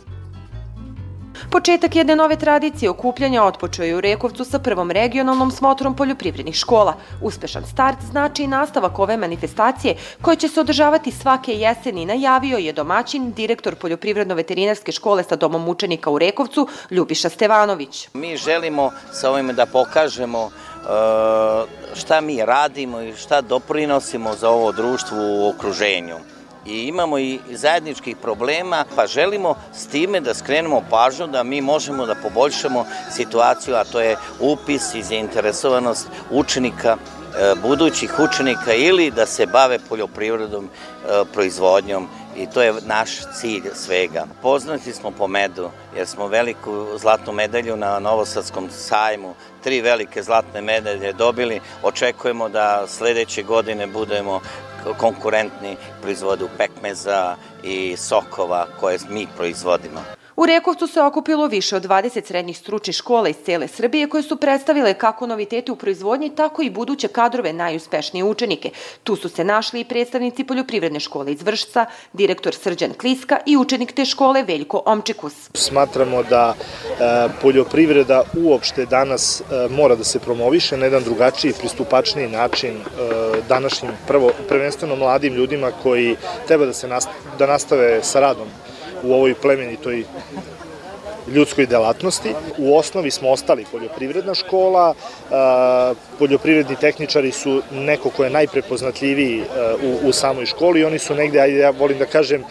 Početak 1.51 1.95
jedne 1.95 2.15
nove 2.15 2.35
tradicije 2.35 2.89
okupljanja 2.89 3.43
otpočeo 3.43 3.85
je 3.85 3.95
u 3.95 4.01
Rekovcu 4.01 4.45
sa 4.45 4.59
prvom 4.59 4.91
regionalnom 4.91 5.51
smotrom 5.51 5.95
poljoprivrednih 5.95 6.55
škola. 6.55 6.93
Uspešan 7.21 7.63
start 7.65 7.97
znači 8.11 8.43
i 8.43 8.47
nastavak 8.47 8.99
ove 8.99 9.17
manifestacije 9.17 9.95
koje 10.21 10.35
će 10.35 10.47
se 10.47 10.59
održavati 10.59 11.11
svake 11.11 11.53
jeseni, 11.53 12.05
najavio 12.05 12.57
je 12.57 12.73
domaćin, 12.73 13.31
direktor 13.31 13.75
poljoprivredno-veterinarske 13.75 14.91
škole 14.91 15.23
sa 15.23 15.35
domom 15.35 15.69
učenika 15.69 16.09
u 16.09 16.19
Rekovcu, 16.19 16.67
Ljubiša 16.91 17.29
Stevanović. 17.29 18.09
Mi 18.13 18.37
želimo 18.37 18.91
sa 19.11 19.31
ovime 19.31 19.53
da 19.53 19.65
pokažemo 19.65 20.49
šta 21.95 22.21
mi 22.21 22.45
radimo 22.45 23.01
i 23.01 23.15
šta 23.15 23.41
doprinosimo 23.41 24.33
za 24.33 24.49
ovo 24.49 24.71
društvo 24.71 25.17
u 25.19 25.49
okruženju 25.49 26.34
i 26.65 26.87
imamo 26.87 27.17
i 27.17 27.39
zajedničkih 27.51 28.17
problema, 28.17 28.85
pa 28.95 29.07
želimo 29.07 29.55
s 29.73 29.87
time 29.87 30.19
da 30.19 30.33
skrenemo 30.33 30.83
pažnju 30.89 31.27
da 31.27 31.43
mi 31.43 31.61
možemo 31.61 32.05
da 32.05 32.15
poboljšamo 32.15 32.85
situaciju, 33.11 33.75
a 33.75 33.83
to 33.83 33.99
je 33.99 34.17
upis 34.39 34.95
i 34.95 35.03
zainteresovanost 35.03 36.07
učenika 36.31 36.97
e, 36.97 37.55
budućih 37.61 38.13
učenika 38.19 38.73
ili 38.73 39.11
da 39.11 39.25
se 39.25 39.45
bave 39.45 39.79
poljoprivredom, 39.89 40.65
e, 40.65 41.23
proizvodnjom 41.33 42.07
i 42.37 42.47
to 42.47 42.61
je 42.61 42.73
naš 42.85 43.09
cilj 43.39 43.63
svega. 43.73 44.25
Poznati 44.41 44.93
smo 44.93 45.11
po 45.11 45.27
medu, 45.27 45.69
jer 45.97 46.07
smo 46.07 46.27
veliku 46.27 46.87
zlatnu 46.97 47.33
medalju 47.33 47.77
na 47.77 47.99
Novosadskom 47.99 48.69
sajmu, 48.71 49.33
tri 49.63 49.81
velike 49.81 50.23
zlatne 50.23 50.61
medalje 50.61 51.13
dobili. 51.13 51.59
Očekujemo 51.83 52.49
da 52.49 52.87
sledeće 52.87 53.43
godine 53.43 53.87
budemo 53.87 54.41
konkurentni 54.93 55.77
proizvodu 56.01 56.49
pekmeza 56.57 57.35
i 57.63 57.97
sokova 57.97 58.67
koje 58.79 58.97
mi 59.09 59.27
proizvodimo. 59.37 60.14
U 60.37 60.45
Rekovcu 60.45 60.87
se 60.87 61.01
okupilo 61.01 61.47
više 61.47 61.75
od 61.75 61.85
20 61.85 62.25
srednjih 62.25 62.57
stručnih 62.57 62.95
škola 62.95 63.29
iz 63.29 63.35
cele 63.45 63.67
Srbije 63.67 64.09
koje 64.09 64.23
su 64.23 64.35
predstavile 64.35 64.93
kako 64.93 65.27
novitete 65.27 65.71
u 65.71 65.75
proizvodnji, 65.75 66.35
tako 66.35 66.61
i 66.61 66.69
buduće 66.69 67.07
kadrove 67.07 67.53
najuspešnije 67.53 68.23
učenike. 68.23 68.69
Tu 69.03 69.15
su 69.15 69.29
se 69.29 69.43
našli 69.43 69.79
i 69.79 69.85
predstavnici 69.85 70.43
poljoprivredne 70.43 70.99
škole 70.99 71.31
iz 71.31 71.41
Vršca, 71.41 71.85
direktor 72.13 72.55
Srđan 72.55 72.93
Kliska 72.93 73.39
i 73.45 73.57
učenik 73.57 73.91
te 73.91 74.05
škole 74.05 74.43
Veljko 74.43 74.83
Omčikus. 74.85 75.33
Smatramo 75.53 76.23
da 76.23 76.53
e, 76.53 76.95
poljoprivreda 77.41 78.23
uopšte 78.37 78.85
danas 78.85 79.41
e, 79.41 79.43
mora 79.69 79.95
da 79.95 80.03
se 80.03 80.19
promoviše 80.19 80.77
na 80.77 80.85
jedan 80.85 81.03
drugačiji, 81.03 81.53
pristupačniji 81.59 82.27
način 82.27 82.71
e, 82.71 82.81
današnjim, 83.49 83.91
prvo, 84.07 84.31
prvenstveno 84.47 84.95
mladim 84.95 85.33
ljudima 85.33 85.71
koji 85.83 86.15
treba 86.47 86.65
da 86.65 86.73
se 86.73 86.87
da 87.39 87.47
nastave 87.47 88.03
sa 88.03 88.19
radom 88.19 88.47
u 89.03 89.13
ovoj 89.13 89.33
plemenitoj 89.33 90.03
ljudskoj 91.27 91.65
delatnosti. 91.65 92.33
U 92.57 92.77
osnovi 92.77 93.11
smo 93.11 93.29
ostali 93.29 93.65
poljoprivredna 93.71 94.33
škola, 94.33 94.93
poljoprivredni 96.19 96.75
tehničari 96.75 97.31
su 97.31 97.61
neko 97.71 98.09
ko 98.09 98.23
je 98.23 98.29
najprepoznatljiviji 98.29 99.43
u, 99.83 100.07
u 100.09 100.13
samoj 100.13 100.45
školi 100.45 100.79
i 100.79 100.85
oni 100.85 100.99
su 100.99 101.15
negde, 101.15 101.39
ajde 101.39 101.57
ja 101.57 101.69
volim 101.69 101.97
da 101.97 102.05
kažem, 102.05 102.43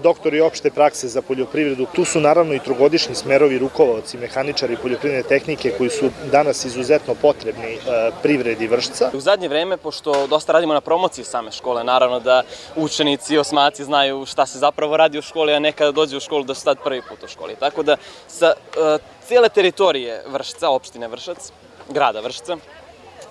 doktori 0.00 0.40
opšte 0.40 0.70
prakse 0.70 1.08
za 1.08 1.22
poljoprivredu. 1.22 1.86
Tu 1.92 2.04
su 2.04 2.20
naravno 2.20 2.54
i 2.54 2.58
trogodišnji 2.58 3.14
smerovi 3.14 3.58
rukovodci, 3.58 4.18
mehaničari 4.18 4.76
poljoprivredne 4.76 5.28
tehnike 5.28 5.70
koji 5.78 5.90
su 5.90 6.10
danas 6.32 6.64
izuzetno 6.64 7.14
potrebni 7.14 7.74
e, 7.74 7.78
privredi 8.22 8.66
vršca. 8.66 9.10
U 9.14 9.20
zadnje 9.20 9.48
vreme, 9.48 9.76
pošto 9.76 10.26
dosta 10.26 10.52
radimo 10.52 10.74
na 10.74 10.80
promociji 10.80 11.24
same 11.24 11.52
škole, 11.52 11.84
naravno 11.84 12.20
da 12.20 12.42
učenici 12.76 13.34
i 13.34 13.38
osmaci 13.38 13.84
znaju 13.84 14.26
šta 14.26 14.46
se 14.46 14.58
zapravo 14.58 14.96
radi 14.96 15.18
u 15.18 15.22
školi, 15.22 15.54
a 15.54 15.58
nekada 15.58 15.92
dođe 15.92 16.16
u 16.16 16.20
školu 16.20 16.44
da 16.44 16.54
su 16.54 16.64
tad 16.64 16.78
prvi 16.84 17.02
put 17.08 17.22
u 17.22 17.28
školi. 17.28 17.56
Tako 17.60 17.82
da 17.82 17.96
sa 18.28 18.54
uh, 18.56 19.00
cijele 19.26 19.48
teritorije 19.48 20.22
Vršca, 20.28 20.68
opštine 20.70 21.08
Vršac, 21.08 21.52
grada 21.88 22.20
Vršca, 22.20 22.56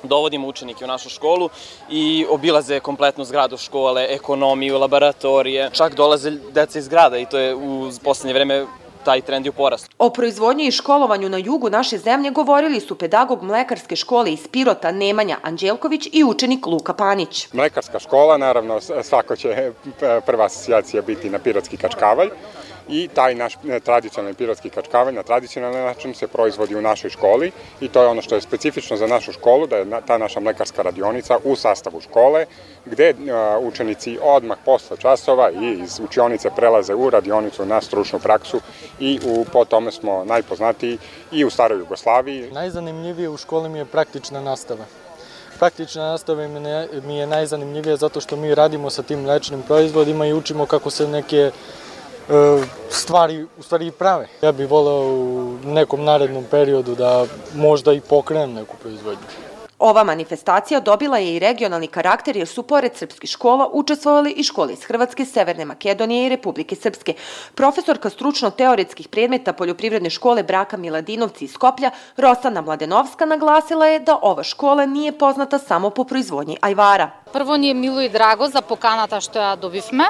dovodimo 0.07 0.47
učenike 0.47 0.85
u 0.85 0.87
našu 0.87 1.09
školu 1.09 1.49
i 1.89 2.25
obilaze 2.29 2.79
kompletnu 2.79 3.25
zgradu 3.25 3.57
škole, 3.57 4.07
ekonomiju, 4.09 4.79
laboratorije, 4.79 5.69
čak 5.73 5.95
dolaze 5.95 6.31
deca 6.31 6.79
iz 6.79 6.87
grada 6.87 7.17
i 7.17 7.25
to 7.25 7.37
je 7.37 7.55
u 7.55 7.89
poslednje 8.03 8.33
vreme 8.33 8.65
taj 9.05 9.21
trend 9.21 9.45
je 9.45 9.49
u 9.49 9.53
porastu. 9.53 9.89
O 9.99 10.09
proizvodnji 10.09 10.67
i 10.67 10.71
školovanju 10.71 11.29
na 11.29 11.37
jugu 11.37 11.69
naše 11.69 11.97
zemlje 11.97 12.31
govorili 12.31 12.79
su 12.79 12.95
pedagog 12.95 13.43
mlekarske 13.43 13.95
škole 13.95 14.33
iz 14.33 14.47
Pirota 14.51 14.91
Nemanja 14.91 15.37
Anđelković 15.43 16.09
i 16.11 16.23
učenik 16.23 16.65
Luka 16.65 16.93
Panić. 16.93 17.47
Mlekarska 17.53 17.99
škola, 17.99 18.37
naravno 18.37 18.81
svako 19.03 19.35
će 19.35 19.71
prva 20.25 20.45
asocijacija 20.45 21.01
biti 21.01 21.29
na 21.29 21.39
Pirotski 21.39 21.77
kačkavalj 21.77 22.29
i 22.89 23.07
taj 23.07 23.35
naš 23.35 23.53
e, 23.69 23.79
tradicionalni 23.79 24.35
pilotski 24.35 24.69
kačkavanj 24.69 25.15
na 25.15 25.23
tradicionalni 25.23 25.77
način 25.77 26.13
se 26.13 26.27
proizvodi 26.27 26.75
u 26.75 26.81
našoj 26.81 27.09
školi 27.09 27.51
i 27.81 27.87
to 27.87 28.01
je 28.01 28.07
ono 28.07 28.21
što 28.21 28.35
je 28.35 28.41
specifično 28.41 28.97
za 28.97 29.07
našu 29.07 29.31
školu, 29.31 29.67
da 29.67 29.77
je 29.77 29.85
ta 30.07 30.17
naša 30.17 30.39
mlekarska 30.39 30.81
radionica 30.81 31.37
u 31.43 31.55
sastavu 31.55 32.01
škole, 32.01 32.45
gde 32.85 33.09
e, 33.09 33.13
učenici 33.61 34.17
odmah 34.21 34.57
posle 34.65 34.97
časova 34.97 35.51
i 35.51 35.79
iz 35.83 35.99
učionice 35.99 36.49
prelaze 36.55 36.93
u 36.93 37.09
radionicu 37.09 37.65
na 37.65 37.81
stručnu 37.81 38.19
praksu 38.19 38.61
i 38.99 39.19
u, 39.25 39.45
po 39.53 39.65
tome 39.65 39.91
smo 39.91 40.25
najpoznatiji 40.25 40.97
i 41.31 41.45
u 41.45 41.49
staroj 41.49 41.79
Jugoslaviji. 41.79 42.51
Najzanimljivije 42.51 43.29
u 43.29 43.37
školi 43.37 43.69
mi 43.69 43.77
je 43.77 43.85
praktična 43.85 44.41
nastava. 44.41 44.85
Praktična 45.59 46.03
nastava 46.03 46.47
mi 47.03 47.17
je 47.17 47.27
najzanimljivija 47.27 47.95
zato 47.95 48.21
što 48.21 48.35
mi 48.35 48.55
radimo 48.55 48.89
sa 48.89 49.03
tim 49.03 49.21
mlečnim 49.21 49.61
proizvodima 49.61 50.25
i 50.25 50.33
učimo 50.33 50.65
kako 50.65 50.89
se 50.89 51.07
neke 51.07 51.51
stvari 52.89 53.47
u 53.57 53.63
stvari 53.63 53.91
prave. 53.91 54.27
Ja 54.41 54.51
bih 54.51 54.69
voleo 54.69 55.01
u 55.01 55.57
nekom 55.63 56.03
narednom 56.03 56.43
periodu 56.51 56.95
da 56.95 57.25
možda 57.55 57.93
i 57.93 58.01
pokrenem 58.01 58.53
neku 58.53 58.75
proizvodnju. 58.81 59.44
Ova 59.79 60.03
manifestacija 60.03 60.79
dobila 60.79 61.17
je 61.17 61.35
i 61.35 61.39
regionalni 61.39 61.87
karakter 61.87 62.37
jer 62.37 62.47
su 62.47 62.63
pored 62.63 62.95
srpskih 62.95 63.29
škola 63.29 63.69
učestvovali 63.73 64.31
i 64.31 64.43
škole 64.43 64.73
iz 64.73 64.83
Hrvatske, 64.83 65.25
Severne 65.25 65.65
Makedonije 65.65 66.25
i 66.25 66.29
Republike 66.29 66.75
Srpske. 66.75 67.13
Profesorka 67.55 68.09
stručno-teoretskih 68.09 69.07
predmeta 69.07 69.53
poljoprivredne 69.53 70.09
škole 70.09 70.43
Braka 70.43 70.77
Miladinovci 70.77 71.45
iz 71.45 71.51
Skoplja, 71.51 71.91
Rosana 72.17 72.61
Mladenovska, 72.61 73.25
naglasila 73.25 73.85
je 73.85 73.99
da 73.99 74.19
ова 74.21 74.43
škola 74.43 74.85
nije 74.85 75.11
poznata 75.11 75.59
samo 75.59 75.89
po 75.89 76.03
proizvodnji 76.03 76.57
ajvara. 76.61 77.11
Prvo 77.33 77.57
nije 77.57 77.73
milo 77.73 78.01
i 78.01 78.09
drago 78.09 78.47
za 78.47 78.61
поканата 78.61 79.19
што 79.21 79.39
ја 79.39 79.55
добивме. 79.59 80.05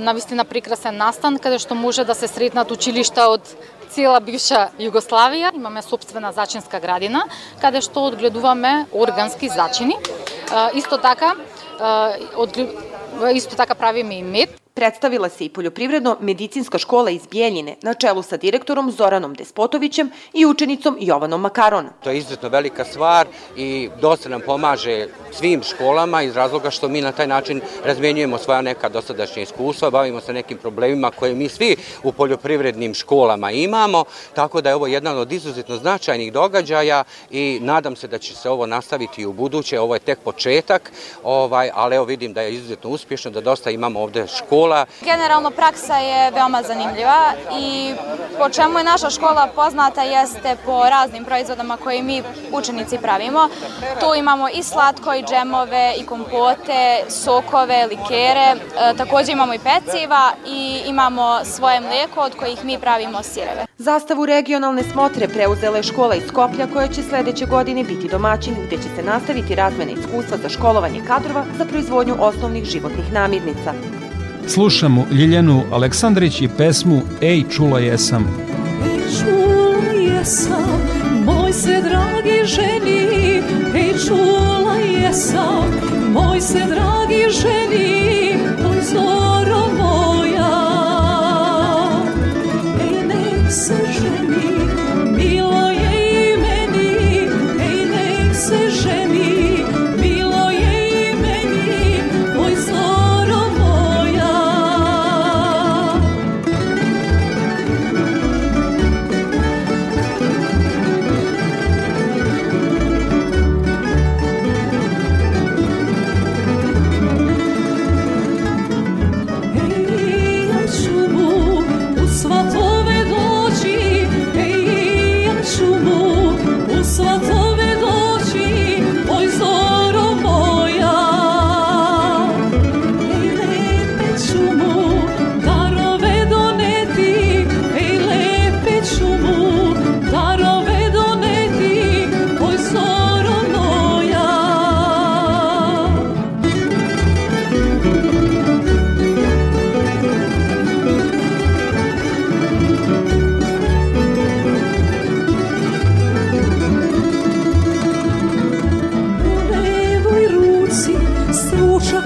Навистина 0.00 0.44
прекрасен 0.44 0.96
настан, 0.96 1.38
каде 1.38 1.58
што 1.58 1.74
може 1.74 2.04
да 2.04 2.14
се 2.14 2.28
сретнат 2.28 2.70
училишта 2.70 3.26
од 3.28 3.42
цела 3.98 4.20
бивша 4.22 4.68
Југославија. 4.78 5.50
Имаме 5.58 5.82
собствена 5.82 6.30
зачинска 6.32 6.78
градина, 6.78 7.24
каде 7.62 7.80
што 7.82 8.06
одгледуваме 8.12 8.86
органски 8.94 9.50
зачини. 9.50 9.96
Исто 10.78 11.00
така, 11.02 11.34
исто 13.34 13.56
така 13.56 13.74
правиме 13.74 14.20
и 14.20 14.22
мед. 14.22 14.54
Predstavila 14.78 15.28
se 15.28 15.44
i 15.44 15.48
poljoprivredno-medicinska 15.48 16.78
škola 16.78 17.10
iz 17.10 17.26
Bijeljine 17.26 17.76
na 17.82 17.94
čelu 17.94 18.22
sa 18.22 18.36
direktorom 18.36 18.90
Zoranom 18.90 19.34
Despotovićem 19.34 20.10
i 20.32 20.46
učenicom 20.46 20.96
Jovanom 21.00 21.40
Makaron. 21.40 21.88
To 22.04 22.10
je 22.10 22.18
izuzetno 22.18 22.48
velika 22.48 22.84
stvar 22.84 23.26
i 23.56 23.90
dosta 24.00 24.28
nam 24.28 24.40
pomaže 24.40 25.06
svim 25.32 25.62
školama 25.62 26.22
iz 26.22 26.36
razloga 26.36 26.70
što 26.70 26.88
mi 26.88 27.00
na 27.00 27.12
taj 27.12 27.26
način 27.26 27.60
razmenjujemo 27.84 28.38
svoja 28.38 28.62
neka 28.62 28.88
dosadašnja 28.88 29.42
iskustva, 29.42 29.90
bavimo 29.90 30.20
se 30.20 30.32
nekim 30.32 30.58
problemima 30.58 31.10
koje 31.10 31.34
mi 31.34 31.48
svi 31.48 31.76
u 32.02 32.12
poljoprivrednim 32.12 32.94
školama 32.94 33.50
imamo, 33.50 34.04
tako 34.34 34.60
da 34.60 34.68
je 34.68 34.74
ovo 34.74 34.86
jedan 34.86 35.18
od 35.18 35.32
izuzetno 35.32 35.76
značajnih 35.76 36.32
događaja 36.32 37.04
i 37.30 37.58
nadam 37.62 37.96
se 37.96 38.08
da 38.08 38.18
će 38.18 38.34
se 38.34 38.50
ovo 38.50 38.66
nastaviti 38.66 39.22
i 39.22 39.26
u 39.26 39.32
buduće, 39.32 39.80
ovo 39.80 39.94
je 39.94 40.00
tek 40.00 40.18
početak, 40.18 40.92
ovaj, 41.22 41.70
ali 41.74 41.96
evo 41.96 42.04
vidim 42.04 42.32
da 42.32 42.42
je 42.42 42.54
izuzetno 42.54 42.90
uspješno, 42.90 43.30
da 43.30 43.40
dosta 43.40 43.70
imamo 43.70 44.00
ovde 44.00 44.26
škola. 44.26 44.67
Generalno 45.00 45.50
praksa 45.50 45.96
je 45.96 46.30
veoma 46.30 46.62
zanimljiva 46.62 47.32
i 47.60 47.94
Po 48.38 48.48
čemu 48.48 48.78
je 48.78 48.84
naša 48.84 49.10
škola 49.10 49.48
poznata 49.54 50.02
jeste 50.02 50.56
po 50.64 50.88
raznim 50.90 51.24
proizvodama 51.24 51.76
koje 51.76 52.02
mi 52.02 52.22
učenici 52.52 52.98
pravimo. 52.98 53.48
Tu 54.00 54.14
imamo 54.18 54.48
i 54.48 54.62
slatko, 54.62 55.14
i 55.14 55.22
džemove, 55.22 55.94
i 56.00 56.06
kompote, 56.06 57.04
sokove, 57.08 57.86
likere, 57.86 58.48
e, 58.54 58.56
takođe 58.96 59.32
imamo 59.32 59.54
i 59.54 59.58
peciva 59.58 60.32
i 60.46 60.82
imamo 60.86 61.44
svoje 61.44 61.80
mlijeko 61.80 62.20
od 62.20 62.34
kojih 62.34 62.64
mi 62.64 62.78
pravimo 62.78 63.22
sireve. 63.22 63.66
Zastavu 63.78 64.26
regionalne 64.26 64.82
smotre 64.82 65.28
preuzela 65.28 65.76
je 65.76 65.82
škola 65.82 66.14
iz 66.14 66.22
Skoplja 66.28 66.66
koja 66.72 66.88
će 66.88 67.02
sledeće 67.02 67.46
godine 67.46 67.84
biti 67.84 68.08
domaćin 68.08 68.54
gde 68.66 68.76
će 68.76 68.88
se 68.96 69.02
nastaviti 69.02 69.54
razmene 69.54 69.92
iskustva 69.92 70.36
za 70.36 70.48
školovanje 70.48 71.02
kadrova 71.06 71.44
za 71.58 71.64
proizvodnju 71.64 72.14
osnovnih 72.20 72.64
životnih 72.64 73.12
namirnica. 73.12 73.97
Slušamo 74.48 75.06
Ljiljanu 75.12 75.62
Aleksandrić 75.72 76.40
i 76.40 76.48
pesmu 76.48 77.02
Ej, 77.20 77.44
čula 77.50 77.78
jesam. 77.78 78.26
Ej, 78.84 79.00
čula 79.18 79.92
jesam, 79.92 80.80
moj 81.24 81.52
se 81.52 81.82
dragi 81.82 82.44
ženi, 82.44 83.42
ej, 83.74 83.94
čula 84.06 84.76
jesam, 84.76 85.64
moj 86.12 86.40
se 86.40 86.58
dragi 86.58 87.24
ženi, 87.42 88.34
oj, 88.70 88.80
zoro 88.92 89.27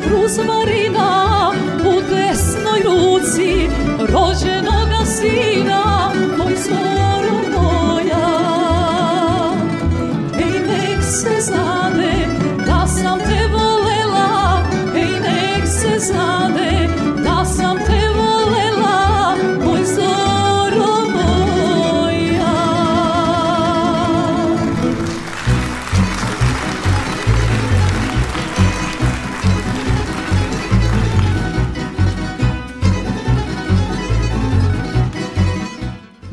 Krūsvarīgā 0.03 1.02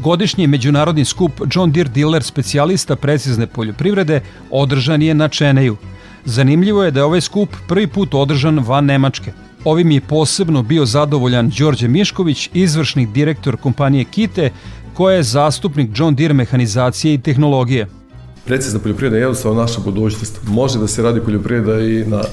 Godišnji 0.09 0.47
međunarodni 0.47 1.05
skup 1.05 1.31
John 1.53 1.71
Deere 1.71 1.89
Dealer 1.89 2.23
specijalista 2.23 2.95
precizne 2.95 3.47
poljoprivrede 3.47 4.21
održan 4.51 5.01
je 5.01 5.13
na 5.13 5.27
Čeneju. 5.27 5.75
Zanimljivo 6.25 6.83
je 6.83 6.91
da 6.91 6.99
je 6.99 7.03
ovaj 7.03 7.21
skup 7.21 7.49
prvi 7.67 7.87
put 7.87 8.13
održan 8.13 8.59
van 8.59 8.85
Nemačke. 8.85 9.31
Ovim 9.65 9.91
je 9.91 10.01
posebno 10.01 10.63
bio 10.63 10.85
zadovoljan 10.85 11.51
Đorđe 11.57 11.87
Mišković, 11.87 12.49
izvršni 12.53 13.05
direktor 13.05 13.57
kompanije 13.57 14.03
Kite, 14.03 14.49
koja 14.93 15.15
je 15.15 15.23
zastupnik 15.23 15.89
John 15.95 16.15
Deere 16.15 16.33
mehanizacije 16.33 17.13
i 17.13 17.21
tehnologije. 17.21 17.87
Precizna 18.45 18.79
poljoprivreda 18.79 19.17
je 19.17 19.21
jednostavno 19.21 19.61
naša 19.61 19.79
budućnost. 19.85 20.39
Može 20.47 20.79
da 20.79 20.87
se 20.87 21.03
radi 21.03 21.21
poljoprivreda 21.21 21.79
i 21.79 22.03
na 22.07 22.23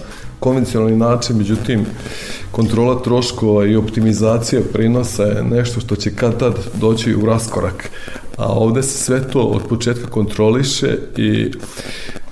konvencionalni 0.41 0.97
način, 0.97 1.37
međutim, 1.37 1.87
kontrola 2.51 3.03
troškova 3.03 3.67
i 3.67 3.77
optimizacija 3.77 4.61
prinosa 4.73 5.23
je 5.23 5.45
nešto 5.45 5.81
što 5.81 5.97
će 5.97 6.15
kad 6.15 6.39
tad 6.39 6.55
doći 6.75 7.15
u 7.15 7.27
raskorak. 7.27 7.91
A 8.37 8.47
ovde 8.47 8.83
se 8.83 8.99
sve 8.99 9.29
to 9.29 9.41
od 9.41 9.63
početka 9.69 10.07
kontroliše 10.07 10.99
i 11.17 11.51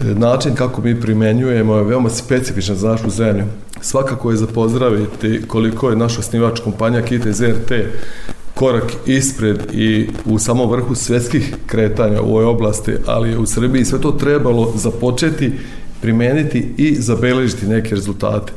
način 0.01 0.55
kako 0.55 0.83
mi 0.83 1.01
primenjujemo 1.01 1.77
je 1.77 1.85
veoma 1.85 2.11
specifičan 2.11 2.77
za 2.77 2.89
našu 2.89 3.11
zemlju. 3.11 3.45
Svakako 3.81 4.31
je 4.31 4.37
za 4.37 4.47
pozdraviti 4.47 5.43
koliko 5.49 5.91
je 5.91 5.97
naš 5.97 6.19
osnivač 6.19 6.61
kompanija 6.61 7.03
Kita 7.03 7.29
iz 7.29 7.43
RT 7.43 7.73
korak 8.55 8.93
ispred 9.07 9.59
i 9.73 10.09
u 10.25 10.39
samom 10.39 10.71
vrhu 10.71 10.95
svetskih 10.95 11.55
kretanja 11.67 12.23
u 12.23 12.29
ovoj 12.29 12.45
oblasti, 12.45 12.93
ali 13.07 13.37
u 13.37 13.47
Srbiji 13.47 13.85
sve 13.85 14.01
to 14.01 14.11
trebalo 14.11 14.73
započeti, 14.77 15.53
primeniti 16.05 16.67
i 16.77 16.95
zabeležiti 16.95 17.67
neke 17.67 17.95
rezultate. 17.95 18.53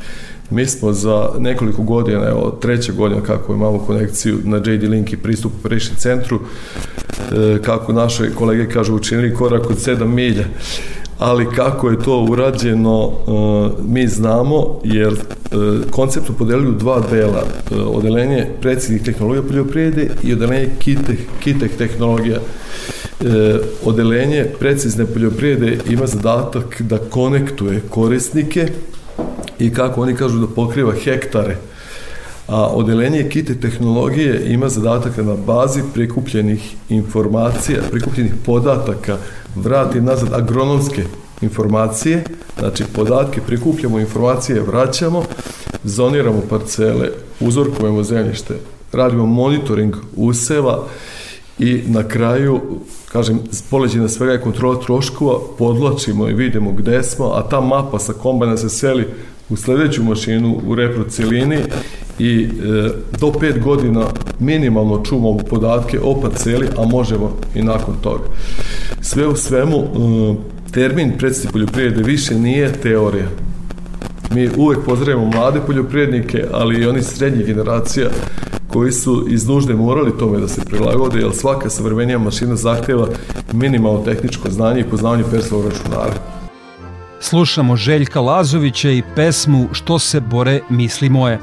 Mi 0.49 0.65
smo 0.65 0.93
za 0.93 1.29
nekoliko 1.39 1.83
godina, 1.83 2.27
evo 2.27 2.57
treće 2.61 2.91
godina 2.91 3.21
kako 3.21 3.53
imamo 3.53 3.79
konekciju 3.79 4.37
na 4.43 4.57
JD 4.57 4.83
Link 4.83 5.13
i 5.13 5.17
pristup 5.17 5.51
operations 5.59 5.99
centru, 5.99 6.39
e, 6.39 7.57
kako 7.61 7.93
naše 7.93 8.33
kolege 8.35 8.69
kažu 8.69 8.95
učinili 8.95 9.33
korak 9.33 9.69
od 9.69 9.77
7 9.77 10.05
milja 10.05 10.45
ali 11.19 11.49
kako 11.55 11.89
je 11.89 12.03
to 12.03 12.25
urađeno 12.29 13.11
e, 13.11 13.31
mi 13.87 14.07
znamo 14.07 14.79
jer 14.83 15.13
e, 15.13 15.17
koncept 15.91 16.25
smo 16.25 16.35
podelili 16.35 16.69
u 16.69 16.75
dva 16.75 17.01
dela 17.11 17.43
odelenje 17.85 18.47
predsjednih 18.61 19.03
tehnologija 19.03 19.43
poljoprivrede 19.43 20.09
i 20.23 20.33
odelenje 20.33 20.69
kiteh, 20.79 21.19
kiteh 21.43 21.71
tehnologija 21.77 22.39
odelenje 23.83 24.45
precizne 24.59 25.05
poljoprivrede 25.05 25.79
ima 25.89 26.07
zadatak 26.07 26.81
da 26.81 26.97
konektuje 26.97 27.81
korisnike 27.89 28.67
i 29.59 29.73
kako 29.73 30.01
oni 30.01 30.15
kažu 30.15 30.39
da 30.39 30.47
pokriva 30.47 30.93
hektare. 31.03 31.57
A 32.47 32.67
odelenje 32.67 33.29
kite 33.29 33.55
tehnologije 33.55 34.53
ima 34.53 34.69
zadatak 34.69 35.15
da 35.15 35.23
na 35.23 35.35
bazi 35.35 35.81
prikupljenih 35.93 36.75
informacija, 36.89 37.81
prikupljenih 37.91 38.33
podataka 38.45 39.17
vrati 39.55 40.01
nazad 40.01 40.33
agronomske 40.33 41.03
informacije, 41.41 42.23
znači 42.59 42.83
podatke 42.93 43.41
prikupljamo, 43.41 43.99
informacije 43.99 44.61
vraćamo, 44.61 45.23
zoniramo 45.83 46.41
parcele, 46.49 47.09
uzorkujemo 47.39 48.03
zemljište, 48.03 48.53
radimo 48.91 49.25
monitoring 49.25 49.95
useva 50.15 50.83
i 51.59 51.81
na 51.87 52.07
kraju, 52.07 52.61
kažem, 53.17 53.39
poleđe 53.69 53.99
na 53.99 54.07
svega 54.07 54.31
je 54.31 54.41
kontrola 54.41 54.79
troškova, 54.79 55.39
podlačimo 55.57 56.29
i 56.29 56.33
vidimo 56.33 56.71
gde 56.71 57.03
smo, 57.03 57.25
a 57.25 57.41
ta 57.49 57.61
mapa 57.61 57.99
sa 57.99 58.13
kombajna 58.13 58.57
se 58.57 58.69
seli 58.69 59.07
u 59.49 59.55
sledeću 59.55 60.03
mašinu 60.03 60.61
u 60.67 60.75
repro 60.75 61.03
celini 61.03 61.57
i 62.19 62.43
e, 62.43 62.47
do 63.19 63.27
5 63.27 63.63
godina 63.63 64.05
minimalno 64.39 65.03
čuvamo 65.05 65.37
podatke 65.37 65.99
o 66.03 66.21
parceli, 66.21 66.67
a 66.77 66.85
možemo 66.85 67.37
i 67.55 67.61
nakon 67.61 67.95
toga. 68.01 68.23
Sve 69.01 69.27
u 69.27 69.35
svemu, 69.35 69.77
e, 69.77 70.71
termin 70.71 71.13
predstav 71.17 71.51
poljoprivrede 71.51 72.03
više 72.03 72.35
nije 72.35 72.73
teorija. 72.73 73.27
Mi 74.33 74.49
uvek 74.57 74.79
pozdravimo 74.85 75.25
mlade 75.25 75.59
poljoprivrednike, 75.67 76.45
ali 76.51 76.81
i 76.81 76.85
oni 76.85 77.01
srednjih 77.01 77.45
generacija 77.45 78.09
koji 78.77 78.91
su 78.91 79.25
iz 79.29 79.47
nužde 79.47 79.73
morali 79.73 80.17
tome 80.17 80.39
da 80.39 80.47
se 80.47 80.65
prilagode, 80.65 81.19
jer 81.19 81.31
svaka 81.33 81.69
savremenija 81.69 82.19
mašina 82.19 82.55
zahteva 82.55 83.07
minimalno 83.53 84.01
tehničko 84.01 84.49
znanje 84.49 84.81
i 84.81 84.89
poznavanje 84.89 85.23
persovog 85.31 85.65
računara. 85.65 86.13
Slušamo 87.19 87.75
Željka 87.75 88.21
Lazovića 88.21 88.89
i 88.89 89.03
pesmu 89.15 89.67
Što 89.71 89.99
se 89.99 90.19
bore 90.19 90.61
misli 90.69 91.09
moje. 91.09 91.39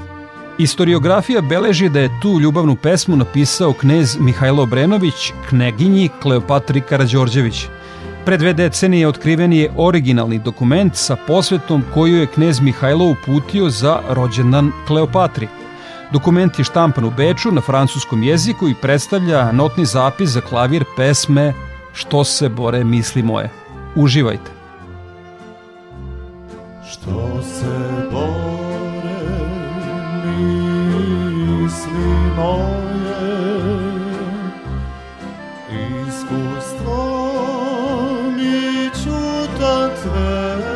Istoriografija 0.59 1.41
beleži 1.41 1.89
da 1.89 2.01
je 2.01 2.20
tu 2.22 2.41
ljubavnu 2.41 2.76
pesmu 2.76 3.16
napisao 3.16 3.72
knez 3.72 4.16
Mihajlo 4.20 4.62
Obrenović, 4.62 5.32
kneginji 5.49 6.09
Kleopatri 6.22 6.80
Karađorđević. 6.80 7.66
Pre 8.24 8.37
dve 8.37 8.53
decenije 8.53 9.09
otkriven 9.09 9.53
je 9.53 9.72
originalni 9.76 10.39
dokument 10.39 10.97
sa 10.97 11.16
posvetom 11.26 11.82
koju 11.95 12.16
je 12.16 12.26
knez 12.26 12.61
Mihajlo 12.61 13.05
uputio 13.11 13.70
za 13.70 13.99
rođendan 14.11 14.72
Kleopatri. 14.87 15.49
Dokument 16.15 16.59
je 16.59 16.65
štampan 16.65 17.05
u 17.05 17.11
Beču 17.11 17.51
na 17.51 17.61
francuskom 17.61 18.23
jeziku 18.23 18.69
i 18.69 18.75
predstavlja 18.75 19.53
notni 19.53 19.87
zapis 19.87 20.31
za 20.31 20.41
klavir 20.41 20.85
pesme 20.97 21.53
Što 21.93 22.25
se 22.25 22.49
bore 22.49 22.85
misli 22.85 23.23
moje. 23.23 23.51
Uživajte. 23.95 24.51
Što 26.91 27.43
se 27.43 28.07
bore 28.12 29.15
misli 31.37 32.15
moje 32.37 33.65
Iskustvo 36.09 36.99
mi 38.37 38.91
čutat 39.05 39.99
veli 40.15 40.74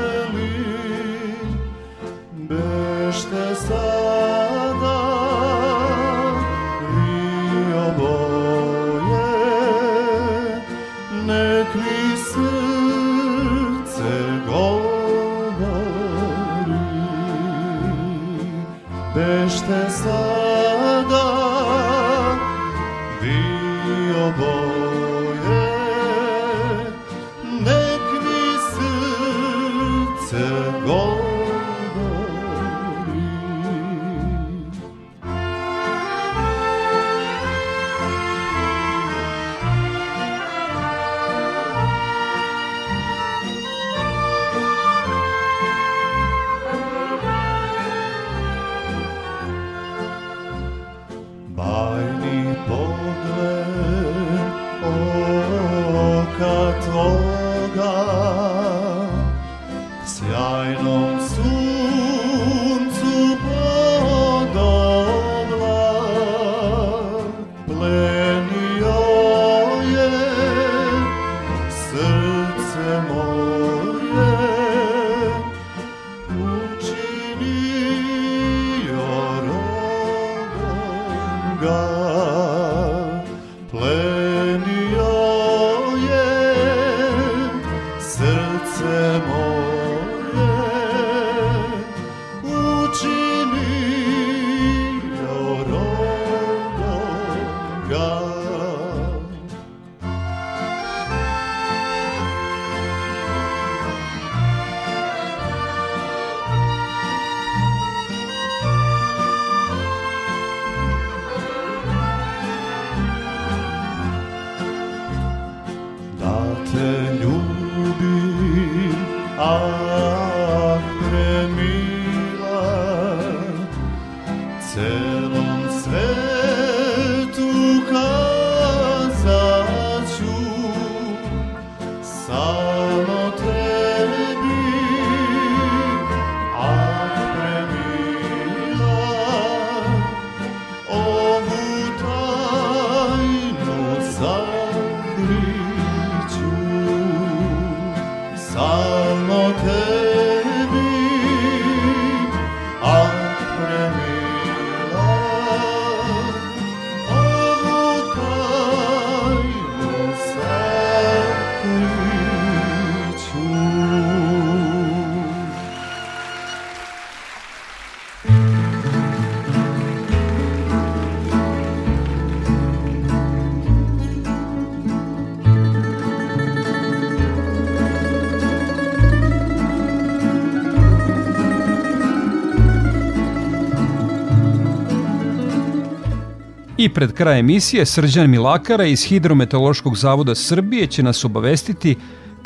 pred 186.98 187.12
kraj 187.18 187.38
emisije 187.38 187.86
Srđan 187.86 188.30
Milakara 188.30 188.84
iz 188.84 189.00
Hidrometeorološkog 189.08 189.94
zavoda 189.96 190.34
Srbije 190.34 190.86
će 190.86 191.02
nas 191.02 191.24
obavestiti 191.24 191.96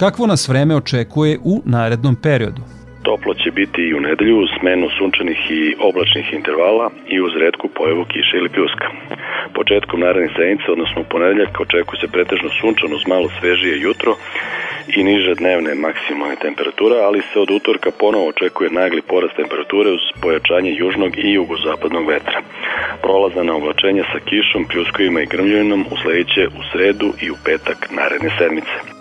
kakvo 0.00 0.26
nas 0.26 0.48
vreme 0.48 0.74
očekuje 0.76 1.38
u 1.52 1.54
narednom 1.64 2.16
periodu. 2.26 2.62
Toplo 3.02 3.32
će 3.34 3.50
biti 3.50 3.80
i 3.82 3.94
u 3.94 4.00
nedelju 4.00 4.36
uz 4.42 4.48
smenu 4.60 4.86
sunčanih 4.98 5.38
i 5.50 5.62
oblačnih 5.88 6.26
intervala 6.38 6.86
i 7.14 7.16
uz 7.26 7.32
redku 7.44 7.66
pojavu 7.76 8.04
kiše 8.12 8.34
ili 8.36 8.54
pljuska. 8.54 8.86
Početkom 9.58 10.00
naredne 10.00 10.30
sedmice, 10.36 10.66
odnosno 10.74 10.98
u 11.00 11.10
ponedeljak, 11.12 11.60
očekuje 11.60 11.98
se 12.00 12.12
pretežno 12.14 12.48
sunčano 12.60 12.94
uz 12.96 13.04
malo 13.12 13.28
svežije 13.38 13.74
jutro 13.86 14.12
i 14.96 15.04
niže 15.04 15.34
dnevne 15.34 15.74
maksimalne 15.74 16.36
temperatura, 16.36 16.96
ali 17.06 17.22
se 17.32 17.40
od 17.40 17.50
utorka 17.50 17.90
ponovo 17.90 18.28
očekuje 18.28 18.70
nagli 18.70 19.02
porast 19.02 19.36
temperature 19.36 19.90
uz 19.90 20.04
pojačanje 20.22 20.72
južnog 20.72 21.18
i 21.18 21.32
jugozapadnog 21.32 22.08
vetra. 22.08 22.42
Prolazana 23.02 23.54
oblačenja 23.54 24.04
sa 24.12 24.18
kišom, 24.18 24.64
pljuskovima 24.64 25.22
i 25.22 25.26
grmljavinom 25.26 25.86
usledit 25.90 26.28
u 26.38 26.62
sredu 26.72 27.12
i 27.20 27.30
u 27.30 27.36
petak 27.44 27.88
naredne 27.90 28.30
sedmice. 28.38 28.91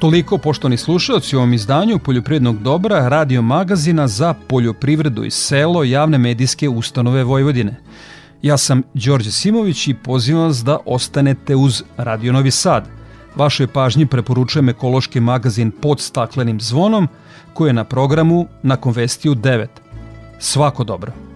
Toliko, 0.00 0.38
poštovani 0.38 0.76
slušalci, 0.76 1.36
u 1.36 1.38
ovom 1.38 1.52
izdanju 1.52 1.98
Poljoprivrednog 1.98 2.58
dobra 2.58 3.08
radio 3.08 3.42
magazina 3.42 4.08
za 4.08 4.34
poljoprivredu 4.34 5.24
i 5.24 5.30
selo 5.30 5.84
javne 5.84 6.18
medijske 6.18 6.68
ustanove 6.68 7.24
Vojvodine. 7.24 7.76
Ja 8.42 8.56
sam 8.56 8.82
Đorđe 8.94 9.30
Simović 9.30 9.88
i 9.88 9.94
pozivam 9.94 10.42
vas 10.42 10.64
da 10.64 10.78
ostanete 10.86 11.56
uz 11.56 11.82
Radio 11.96 12.32
Novi 12.32 12.50
Sad. 12.50 12.88
Vašoj 13.36 13.66
pažnji 13.66 14.06
preporučujem 14.06 14.68
ekološki 14.68 15.20
magazin 15.20 15.70
pod 15.70 16.00
staklenim 16.00 16.60
zvonom 16.60 17.08
koji 17.54 17.68
je 17.68 17.72
na 17.72 17.84
programu 17.84 18.46
nakon 18.62 18.92
vesti 18.92 19.30
u 19.30 19.34
9. 19.34 19.66
Svako 20.38 20.84
dobro. 20.84 21.29